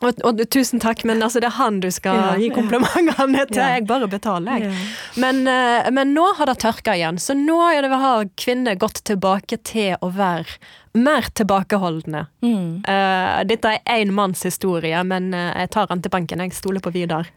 [0.00, 3.60] og, og tusen takk, men altså, det er han du skal Ja, gi komplimentene til.
[3.60, 3.76] Ja.
[3.76, 4.70] Jeg bare betaler, jeg.
[4.70, 5.20] Ja.
[5.20, 9.60] Men, eh, men nå har det tørka igjen, så nå det, har kvinner gått tilbake
[9.66, 10.58] til å være
[10.96, 12.24] mer tilbakeholdne.
[12.42, 12.82] Mm.
[12.82, 16.42] Uh, dette er én manns historie, men eh, jeg tar han til banken.
[16.42, 17.30] Jeg stoler på Vidar.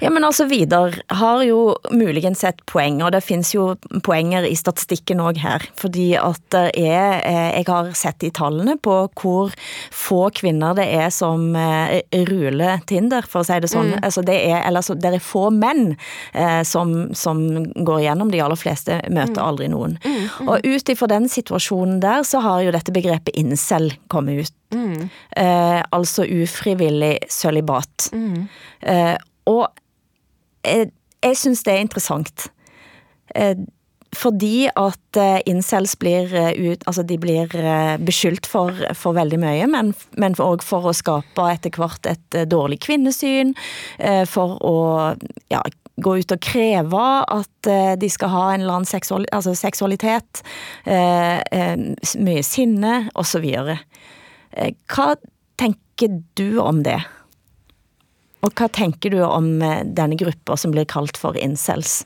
[0.00, 3.74] Ja, men altså Vidar har jo muligens et poeng, og det finnes jo
[4.04, 5.64] poenger i statistikken òg her.
[5.80, 9.54] Fordi at er eh, Jeg har sett i tallene på hvor
[9.94, 13.94] få kvinner det er som eh, ruler Tinder, for å si det sånn.
[14.02, 15.94] Altså det er, eller så, det er få menn
[16.32, 17.40] eh, som, som
[17.74, 18.32] går gjennom.
[18.34, 19.96] De aller fleste møter aldri noen.
[20.44, 24.54] Og ut ifra den situasjonen der, så har jo dette begrepet incel kommet ut.
[24.74, 28.10] Eh, altså ufrivillig sølibat.
[28.80, 29.14] Eh,
[29.50, 29.66] og
[30.66, 30.90] eh,
[31.24, 32.48] jeg syns det er interessant.
[33.34, 33.56] Eh,
[34.14, 37.50] fordi at uh, incels blir, ut, altså blir
[37.98, 39.90] beskyldt for, for veldig mye, men,
[40.38, 43.56] også for å skape etter hvert et dårlig kvinnesyn,
[44.30, 44.76] for å
[45.50, 45.64] ja,
[45.98, 50.44] gå ut og kreve at de skal ha en eller annen seksual, altså seksualitet,
[50.86, 53.50] mye sinne, osv.
[54.94, 55.10] Hva
[55.58, 57.00] tenker du om det?
[58.44, 62.02] Og hva tenker du om denne gruppa som blir kalt for incels?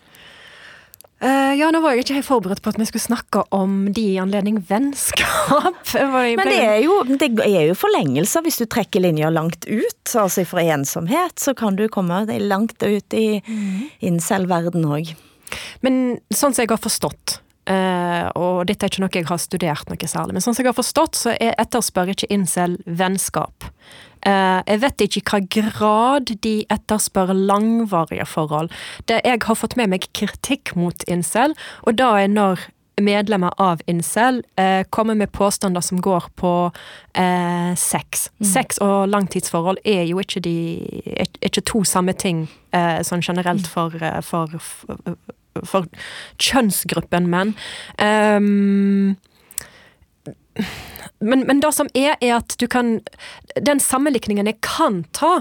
[1.18, 4.04] Uh, ja, nå var jeg ikke helt forberedt på at vi skulle snakke om de
[4.12, 5.80] i anledning vennskap.
[6.38, 10.12] Men det er, jo, det er jo forlengelser hvis du trekker linja langt ut.
[10.14, 13.98] Altså fra ensomhet så kan du komme langt ut i mm.
[14.12, 15.10] incel-verden òg.
[15.82, 19.90] Men sånn som jeg har forstått, uh, og dette er ikke noe jeg har studert
[19.90, 23.66] noe særlig, men sånn som jeg har forstått, så etterspør ikke incel vennskap.
[24.26, 28.72] Eh, jeg vet ikke i hva grad de etterspør langvarige forhold.
[29.08, 31.54] Det jeg har fått med meg kritikk mot incel,
[31.86, 32.68] og da er når
[33.00, 36.52] medlemmer av incel eh, kommer med påstander som går på
[37.14, 38.28] eh, sex.
[38.38, 38.48] Mm.
[38.52, 40.56] Sex og langtidsforhold er jo ikke, de,
[41.16, 43.72] er, ikke to samme ting eh, sånn generelt mm.
[43.72, 45.16] for, eh, for, for,
[45.62, 45.88] for
[46.42, 47.54] kjønnsgruppen menn.
[48.02, 49.16] Um,
[51.20, 53.00] men, men det som er, er at du kan
[53.56, 55.32] Den sammenlikningen jeg kan ta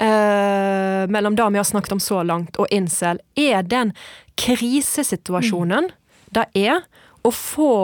[0.00, 3.92] eh, mellom det vi har snakket om så langt, og incel, er den
[4.40, 5.94] krisesituasjonen mm.
[6.34, 6.82] det er
[7.24, 7.74] å få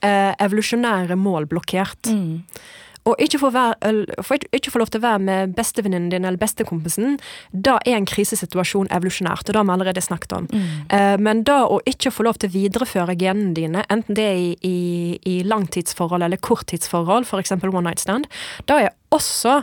[0.00, 2.08] eh, evolusjonære mål blokkert.
[2.08, 2.42] Mm.
[3.08, 3.92] Og ikke få, være,
[4.54, 7.16] ikke få lov til å være med bestevenninnen din eller bestekompisen,
[7.50, 10.48] da er en krisesituasjon evolusjonært, og det har vi allerede snakket om.
[10.52, 10.68] Mm.
[10.92, 14.38] Uh, men da å ikke få lov til å videreføre genene dine, enten det er
[14.38, 14.76] i, i,
[15.34, 17.56] i langtidsforhold eller korttidsforhold, f.eks.
[17.58, 18.30] one night stand,
[18.70, 19.58] da er også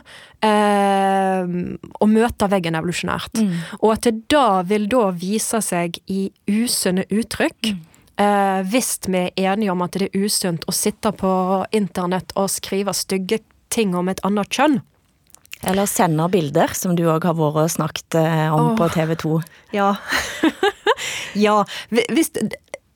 [0.45, 1.47] eh,
[1.89, 3.39] å møte veggen evolusjonært.
[3.41, 3.55] Mm.
[3.79, 7.71] Og at det da vil da vise seg i usunne uttrykk.
[7.73, 7.88] Mm
[8.19, 11.31] Eh, hvis vi er enige om at det er usunt å sitte på
[11.75, 13.41] internett og skrive stygge
[13.71, 14.81] ting om et annet kjønn.
[15.67, 19.15] Eller sende bilder, som du òg har vært og snakket eh, om oh, på TV
[19.19, 19.35] 2.
[19.75, 19.93] Ja.
[21.47, 21.61] ja.
[21.91, 22.31] Hvis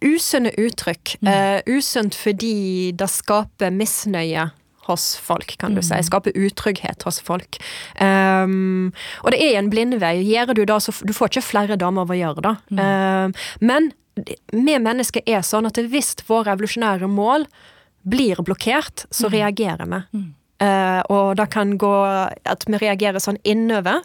[0.04, 1.16] Usunne uttrykk.
[1.24, 1.30] Mm.
[1.32, 4.50] Uh, usunt fordi det skaper misnøye
[4.84, 5.86] hos folk, kan du mm.
[5.88, 6.00] si.
[6.10, 7.56] Skaper utrygghet hos folk.
[8.04, 8.92] Um,
[9.24, 10.18] og det er en blindvei.
[10.28, 12.54] Gjør du det, så du får ikke flere damer av å gjøre det.
[12.76, 12.82] Mm.
[12.84, 17.48] Uh, men vi mennesker er sånn at hvis våre evolusjonære mål
[18.04, 19.34] blir blokkert, så mm.
[19.38, 20.02] reagerer vi.
[20.14, 20.32] Mm.
[20.64, 21.94] Uh, og det kan gå
[22.48, 24.04] at vi reagerer sånn innover.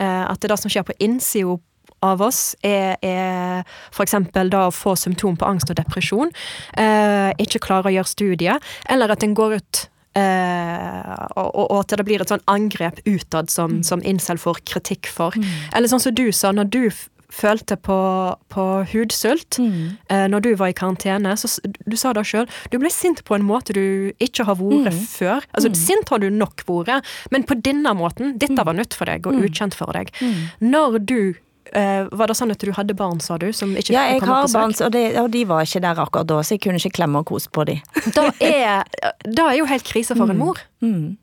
[0.00, 1.56] Uh, at det, det som skjer på innsida
[2.04, 4.16] av oss, er, er f.eks.
[4.34, 6.32] da å få symptom på angst og depresjon.
[6.76, 8.72] Uh, ikke klare å gjøre studier.
[8.90, 9.86] Eller at en går ut
[10.16, 13.82] Uh, og, og, at det blir et sånn angrep utad som, mm.
[13.84, 15.36] som incel får kritikk for.
[15.36, 15.50] Mm.
[15.76, 16.84] Eller sånn som du sa, når du
[17.36, 17.98] følte på,
[18.52, 19.78] på hudsult mm.
[20.12, 21.34] eh, når du var i karantene.
[21.38, 22.48] Så, du sa det sjøl.
[22.72, 25.02] Du ble sint på en måte du ikke har vært mm.
[25.10, 25.48] før.
[25.52, 25.80] Altså, mm.
[25.80, 28.36] Sint har du nok vært, men på denne måten.
[28.40, 28.66] Dette mm.
[28.68, 29.48] var nytt for deg og mm.
[29.48, 30.14] ukjent for deg.
[30.20, 30.70] Mm.
[30.72, 31.20] Når du
[31.74, 33.48] Uh, var det sånn at du hadde barn, sa du?
[33.50, 36.36] Som ikke ja, jeg har barn, og, det, og, de var ikke der akkurat da,
[36.46, 37.80] så jeg kunne ikke klemme og kose på dem.
[38.14, 38.86] da, er,
[39.26, 40.62] da er jo helt krise for en mor.
[40.78, 41.16] Mm.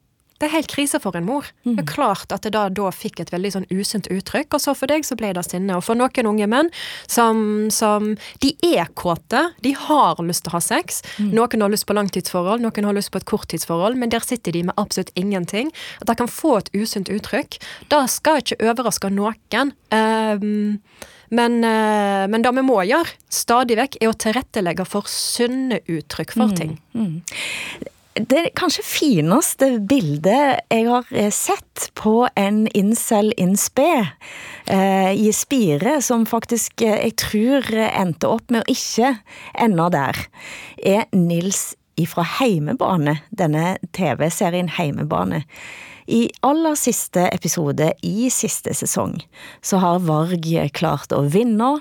[0.44, 1.46] Det er helt krise for en mor.
[1.64, 1.78] Mm.
[1.78, 4.74] Det er klart at det da, da fikk et veldig sånn usunt uttrykk, og så
[4.76, 5.78] for deg så ble det sinne.
[5.78, 6.72] Og for noen unge menn
[7.08, 8.10] som, som
[8.44, 11.00] De er kåte, de har lyst til å ha sex.
[11.16, 11.32] Mm.
[11.40, 14.66] Noen har lyst på langtidsforhold, noen har lyst på et korttidsforhold, men der sitter de
[14.68, 15.72] med absolutt ingenting.
[16.04, 17.62] At de kan få et usunt uttrykk.
[17.96, 19.72] Det skal ikke overraske noen.
[19.96, 20.84] Um,
[21.32, 26.36] men, uh, men, det vi må gjøre, stadig vekk, er å tilrettelegge for sunne uttrykk
[26.36, 26.58] for mm.
[26.60, 26.80] ting.
[26.92, 33.90] Mm det kanskje fineste bildet jeg har eh, sett på en incel in spe
[34.70, 39.16] eh, i Spire, som faktisk eh, jeg tror endte opp med å ikke
[39.54, 40.20] ende der,
[40.78, 45.44] er Nils ifra Heimebane, denne TV-serien Heimebane.
[46.10, 49.22] I aller siste episode i siste sesong
[49.64, 51.80] så har Varg klart å vinne Eh,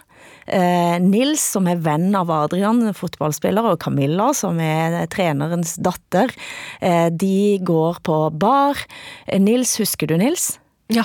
[1.02, 6.32] Nils, som er venn av Adrian, fotballspiller, og Camilla, som er trenerens datter,
[6.80, 8.78] eh, de går på bar.
[9.26, 10.58] Eh, Nils, husker du Nils?
[10.92, 11.04] Ja.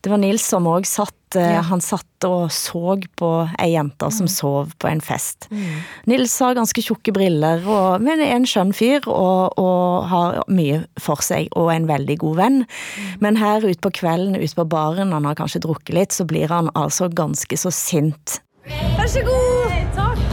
[0.00, 1.60] Det var Nils som òg satt ja.
[1.68, 3.28] Han satt og så på
[3.60, 4.32] ei jente som mm.
[4.32, 5.44] sov på en fest.
[5.52, 5.82] Mm.
[6.08, 10.80] Nils har ganske tjukke briller, og, men er en skjønn fyr og, og, har mye
[10.96, 12.58] for seg og en veldig god venn.
[12.64, 13.12] Mm.
[13.20, 16.48] Men her ute på kvelden, ute på baren, han har kanskje drukket litt, så blir
[16.48, 19.74] han altså ganske så sint Vær så god!
[19.96, 20.24] Takk.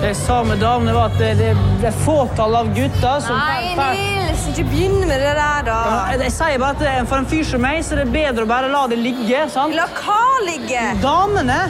[0.00, 1.50] Det jeg sa med damene, var at det, det,
[1.82, 5.76] det er fåtall av gutter som Nei, Nils, ikke begynn med det der, da.
[6.14, 8.46] Jeg, jeg sier bare at det, For en fyr som meg så er det bedre
[8.46, 9.42] å bare la det ligge.
[9.52, 9.76] sant?
[9.76, 10.86] La hva ligge?
[11.04, 11.60] Damene?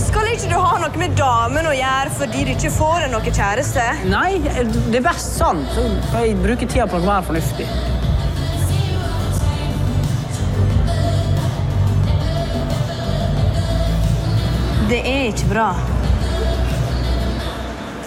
[0.00, 3.32] Skal ikke du ha noe med damene å gjøre fordi du ikke får deg noe
[3.40, 3.86] kjæreste?
[4.12, 5.64] Nei, det er best sånn.
[5.72, 7.66] Så får jeg bruke tida på noe mer fornuftig.
[14.90, 15.68] Det er ikke bra.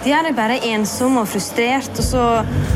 [0.04, 2.24] De deg bare ensom og frustrert, og så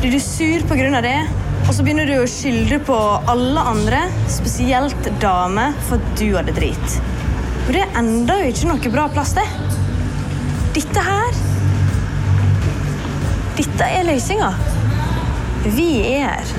[0.00, 0.64] blir du sur
[0.96, 1.18] av det.
[1.66, 2.96] Og så begynner du å skylde på
[3.28, 3.98] alle andre,
[4.32, 6.96] spesielt damer, for at du hadde drit.
[7.66, 9.44] Og det er enda jo ikke noe bra plass, det.
[10.78, 11.36] Dette her
[13.58, 14.48] Dette er løsninga.
[15.66, 16.56] Vi er her.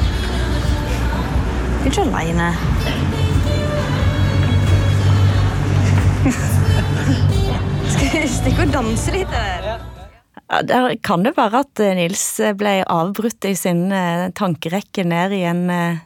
[1.79, 2.53] Vi er ikke aleine.
[8.11, 9.65] Skal vi stikke og danse litt, Der.
[10.49, 12.23] Ja, Der kan det være at eh, Nils
[12.57, 15.99] ble avbrutt i sin eh, tankerekke ned i en eh,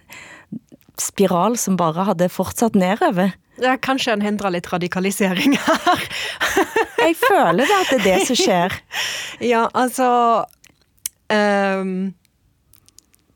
[0.99, 3.31] spiral som bare hadde fortsatt nedover.
[3.61, 6.03] Ja, kanskje han hindrer litt radikalisering her.
[7.05, 8.75] Jeg føler det at det er det som skjer.
[9.53, 10.09] Ja, altså
[11.31, 12.13] um,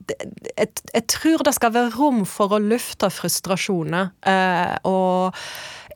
[0.07, 0.20] det-
[0.55, 4.11] jeg, jeg tror det skal være rom for å lufte frustrasjoner.
[4.24, 5.41] Uh, og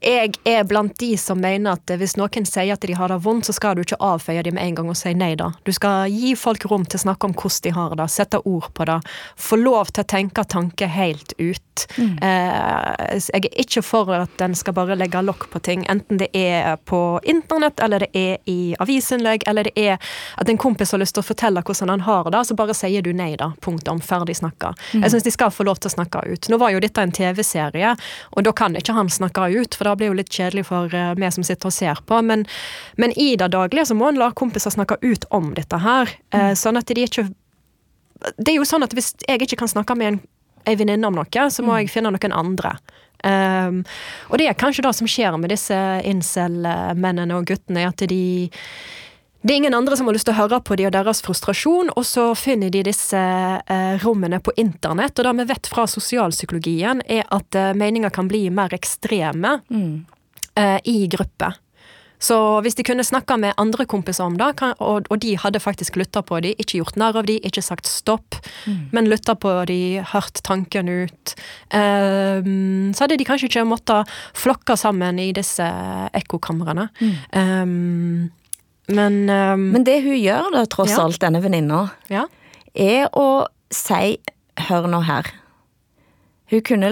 [0.02, 3.46] jeg er blant de som mener at hvis noen sier at de har det vondt,
[3.46, 5.52] så skal du ikke avfeie dem med en gang og si nei da.
[5.68, 8.72] Du skal gi folk rom til å snakke om hvordan de har det, sette ord
[8.74, 8.98] på det.
[9.38, 11.86] Få lov til å tenke tanker helt ut.
[12.02, 16.32] Eh, jeg er ikke for at en skal bare legge lokk på ting, enten det
[16.38, 20.02] er på internett, eller det er i avisinnlegg, eller det er
[20.42, 23.06] at en kompis har lyst til å fortelle hvordan han har det, så bare sier
[23.06, 23.52] du nei da.
[23.62, 24.02] Punktum.
[24.02, 24.74] Ferdig snakka.
[24.96, 26.50] Jeg syns de skal få lov til å snakke ut.
[26.50, 27.94] Nå var jo dette en TV-serie,
[28.34, 31.22] og da kan ikke han snakke ut, for det blir jo litt kjedelig for meg
[31.22, 32.22] vi som sitter og ser på.
[32.26, 32.46] Men,
[33.02, 36.56] men i det daglige så må en la kompiser snakke ut om dette her, mm.
[36.60, 37.30] sånn at de ikke
[38.38, 40.20] Det er jo sånn at hvis jeg ikke kan snakke med en,
[40.70, 42.76] ei venninne om noe, så må jeg finne noen andre.
[43.22, 43.84] Um,
[44.30, 45.78] og det er kanskje det som skjer med disse
[46.10, 48.50] incel-mennene og guttene, at de
[49.42, 51.90] det er ingen andre som har lyst til å høre på de og deres frustrasjon,
[51.98, 55.18] og så finner de disse eh, rommene på internett.
[55.18, 59.58] Og det vi vet fra sosialpsykologien, er at eh, meninger kan bli mer ekstreme
[60.54, 61.58] eh, i grupper.
[62.22, 65.62] Så hvis de kunne snakka med andre kompiser om det, kan, og, og de hadde
[65.64, 68.38] faktisk lytta på de, ikke gjort narr av de, ikke sagt stopp,
[68.94, 69.80] men lytta på de,
[70.12, 71.34] hørt tanken ut,
[71.74, 72.46] eh,
[72.94, 75.66] så hadde de kanskje ikke måttet flokke sammen i disse
[76.22, 76.92] ekkokamrene.
[77.02, 77.66] Eh,
[78.96, 81.04] men, um, Men det hun gjør, da, tross Ja.
[81.06, 82.26] alt, denne venninna, ja.
[82.76, 84.18] er å si
[84.68, 85.26] Hør nå her.
[86.52, 86.90] Hun kunne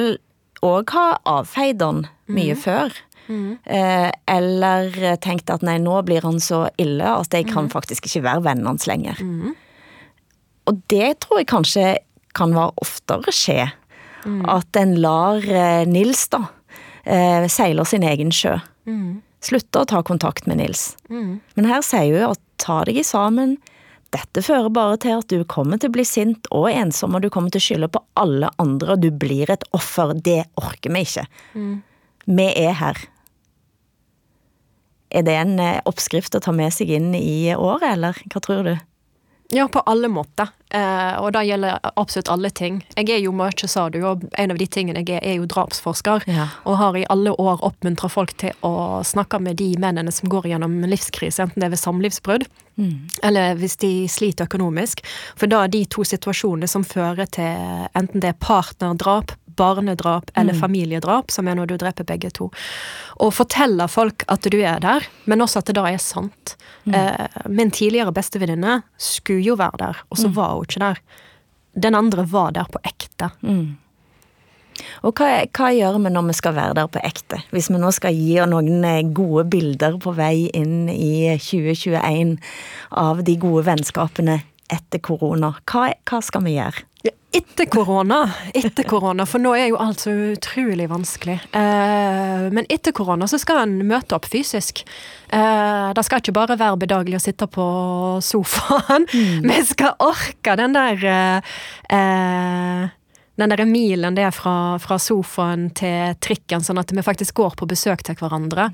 [0.66, 2.96] òg ha avfeid han mye før.
[3.30, 8.24] Eh, eller tenkt at nei, nå blir han så ille at jeg kan faktisk ikke
[8.26, 9.20] være vennen hans lenger.
[10.66, 11.86] Og det tror jeg kanskje
[12.34, 13.68] kan være oftere skje.
[14.50, 16.46] At en lar eh, Nils da
[17.06, 18.58] eh, seile sin egen sjø.
[19.42, 20.94] Slutte å ta kontakt med Nils.
[21.56, 23.58] Men her sier hun at ta deg sammen.
[24.12, 27.30] Dette fører bare til at du kommer til å bli sint og ensom, og du
[27.30, 30.16] kommer til å skylde på alle andre, og du blir et offer.
[30.18, 31.26] Det orker vi ikke.
[32.26, 33.00] Vi er her.
[35.10, 38.68] Er det en eh, oppskrift å ta med seg inn i året, eller hva tror
[38.68, 38.76] du?
[39.52, 40.48] Ja, på alle måter.
[40.70, 42.84] Eh, og det gjelder absolutt alle ting.
[42.94, 45.48] Jeg er jo mye, sa du, og en av de tingene jeg er, er jo
[45.50, 46.28] drapsforsker.
[46.30, 46.46] Ja.
[46.70, 50.52] Og har i alle år oppmuntra folk til å snakke med de mennene som går
[50.52, 52.46] gjennom livskrise, enten det er ved samlivsbrudd,
[53.28, 55.02] eller hvis de sliter økonomisk.
[55.36, 60.58] For da er de to situasjonene som fører til enten det er partnerdrap, barnedrap eller
[60.58, 62.50] familiedrap, som er når du dreper begge to.
[63.20, 66.56] Og fortelle folk at du er der, men også at det da er sant.
[66.88, 71.04] Eh, min tidligere bestevenninne skulle jo være der, og så var hun ikke der.
[71.76, 73.30] Den andre var der på ekte.
[75.04, 77.42] Og hva, hva gjør vi når vi skal være der på ekte?
[77.52, 82.38] Hvis vi nå skal gi noen eh, gode bilder på vei inn i 2021
[83.04, 84.40] av de gode vennskapene
[84.70, 86.86] etter korona, hva, hva skal vi gjøre?
[87.08, 88.24] Ja, Etter korona,
[88.58, 91.36] etter korona, for nå er jo alt så utrolig vanskelig.
[91.54, 94.82] Eh, men etter korona så skal en møte opp fysisk.
[95.30, 97.68] Eh, det skal ikke bare være bedagelig å sitte på
[98.26, 99.06] sofaen.
[99.46, 101.54] Vi skal orke den der eh,
[101.94, 102.90] eh,
[103.40, 107.56] den der milen det er fra, fra sofaen til trikken, sånn at vi faktisk går
[107.56, 108.68] på besøk til hverandre.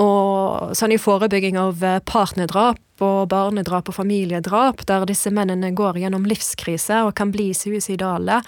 [0.00, 6.00] Og sånn i forebygging av eh, partnerdrap og barnedrap og familiedrap, der disse mennene går
[6.02, 8.40] gjennom livskrise og kan bli suicidale,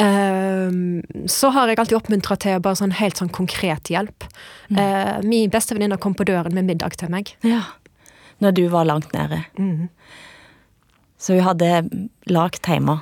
[0.00, 4.28] ehm, så har jeg alltid oppmuntra til bare sånn helt sånn konkret hjelp.
[4.70, 5.26] Mm.
[5.26, 7.34] min bestevenninne kom på døren med middag til meg.
[7.42, 7.64] Ja.
[8.40, 9.42] når du var langt nede.
[11.18, 11.82] Så hun hadde
[12.24, 13.00] lagt hjemme.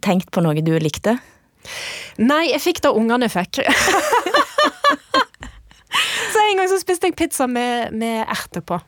[0.00, 1.16] Tenkt på noe du likte.
[2.20, 3.64] Nei, jeg fikk det ungene fikk.
[6.32, 8.78] så en gang så spiste jeg pizza med, med erter på.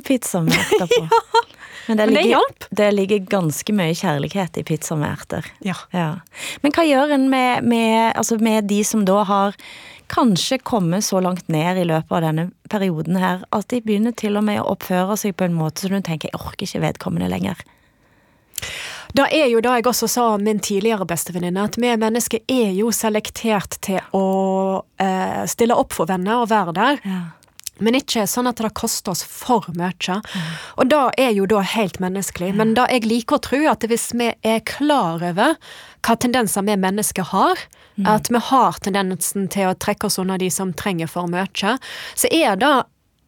[0.00, 1.08] Pizza med erter på.
[1.86, 2.64] Men det Men det ligger, hjalp.
[2.70, 5.48] det ligger ganske mye kjærlighet i pizza med erter.
[5.66, 5.74] Ja.
[5.90, 6.20] Ja.
[6.62, 9.58] Men hva gjør en med, med, altså med de som da har
[10.12, 14.36] kanskje kommet så langt ned i løpet av denne perioden her, at de begynner til
[14.38, 17.30] og med å oppføre seg på en måte som du tenker jeg orker ikke vedkommende
[17.32, 17.58] lenger.
[19.16, 22.70] Da er jo det jeg også sa om min tidligere bestevenninne, at vi mennesker er
[22.76, 24.26] jo selektert til å
[25.02, 27.02] eh, stille opp for venner og være der.
[27.82, 30.18] Men ikke sånn at det koster oss for mye.
[30.78, 32.52] Og det er jo da helt menneskelig.
[32.58, 35.56] Men det jeg liker å tro, at hvis vi er klar over
[36.02, 37.60] hva tendenser vi mennesker har,
[38.08, 41.76] at vi har tendensen til å trekke oss unna de som trenger for mye,
[42.16, 42.72] så er det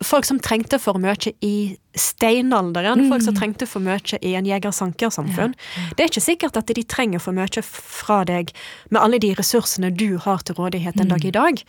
[0.03, 5.55] folk som trengte for mye i steinalderen, folk som trengte for mye i en jeger-sanker-samfunn.
[5.95, 8.51] Det er ikke sikkert at de trenger for mye fra deg
[8.91, 11.63] med alle de ressursene du har til rådighet en dag i dag.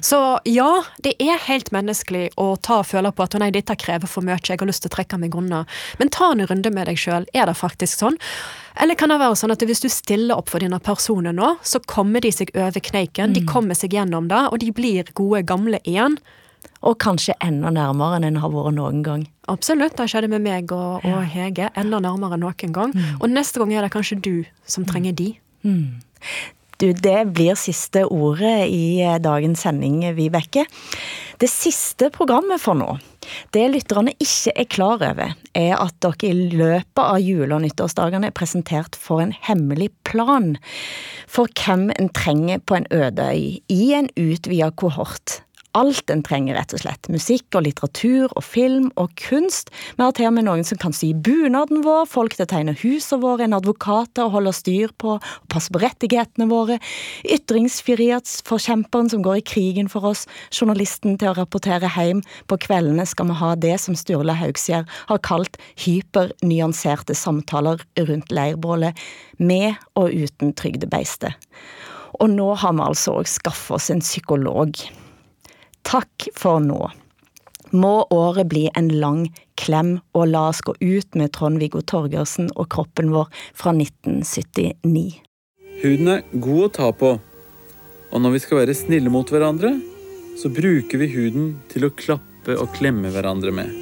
[0.00, 0.70] Så ja,
[1.02, 4.24] det er helt menneskelig å ta og føle på at å nei, dette krever for
[4.24, 5.64] mye, jeg har lyst til å trekke meg unna.
[5.98, 8.20] Men ta en runde med deg sjøl, er det faktisk sånn?
[8.80, 11.82] Eller kan det være sånn at hvis du stiller opp for dine personer nå, så
[11.90, 15.82] kommer de seg over kneiken, de kommer seg gjennom det, og de blir gode gamle
[15.82, 16.16] igjen.
[16.82, 19.26] Og kanskje enda nærmere enn en har vært noen gang.
[19.52, 22.96] Absolutt, det skjedde med meg og, og Hege, enda nærmere enn noen gang.
[23.20, 24.34] Og neste gang er det kanskje du
[24.66, 25.30] som trenger de.
[26.82, 30.64] Du, det blir siste ordet i eh, dagens sending, Vibeke.
[31.38, 32.96] Det siste programmet for nå,
[33.54, 38.30] det lytterne ikke er klar over, er at dere i løpet av jule- og nyttårsdagene
[38.30, 40.56] er presentert for en hemmelig plan
[41.30, 45.40] for hvem en trenger på en øde øy i en utvida kohort.
[45.72, 47.08] Alt en trenger, rett og slett.
[47.08, 49.70] Musikk og litteratur og film og kunst.
[49.96, 52.74] Vi har til og med noen som kan sy bunaden vår, folk til å tegne
[52.76, 56.76] husene våre, en advokat til å holde styr på og passe på rettighetene våre,
[57.24, 62.20] ytringsfrihetsforkjemperen som går i krigen for oss, journalisten til å rapportere hjem.
[62.52, 65.56] På kveldene skal vi ha det som Sturle Haugsgjerd har kalt
[65.86, 68.98] hypernyanserte samtaler rundt leirbålet,
[69.40, 71.32] med og uten trygdebeistet.
[72.20, 74.76] Og nå har vi altså òg skaffet oss en psykolog.
[75.82, 76.80] Takk for nå.
[77.72, 79.26] Må året bli en lang
[79.56, 85.22] klem, og la oss gå ut med Trond-Viggo Torgersen og kroppen vår fra 1979.
[85.82, 87.14] Huden er god å ta på,
[88.12, 89.72] og når vi skal være snille mot hverandre,
[90.38, 93.72] så bruker vi huden til å klappe og klemme hverandre med.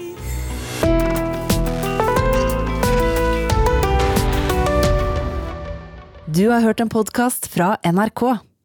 [6.30, 8.49] Du har hørt en podkast fra NRK.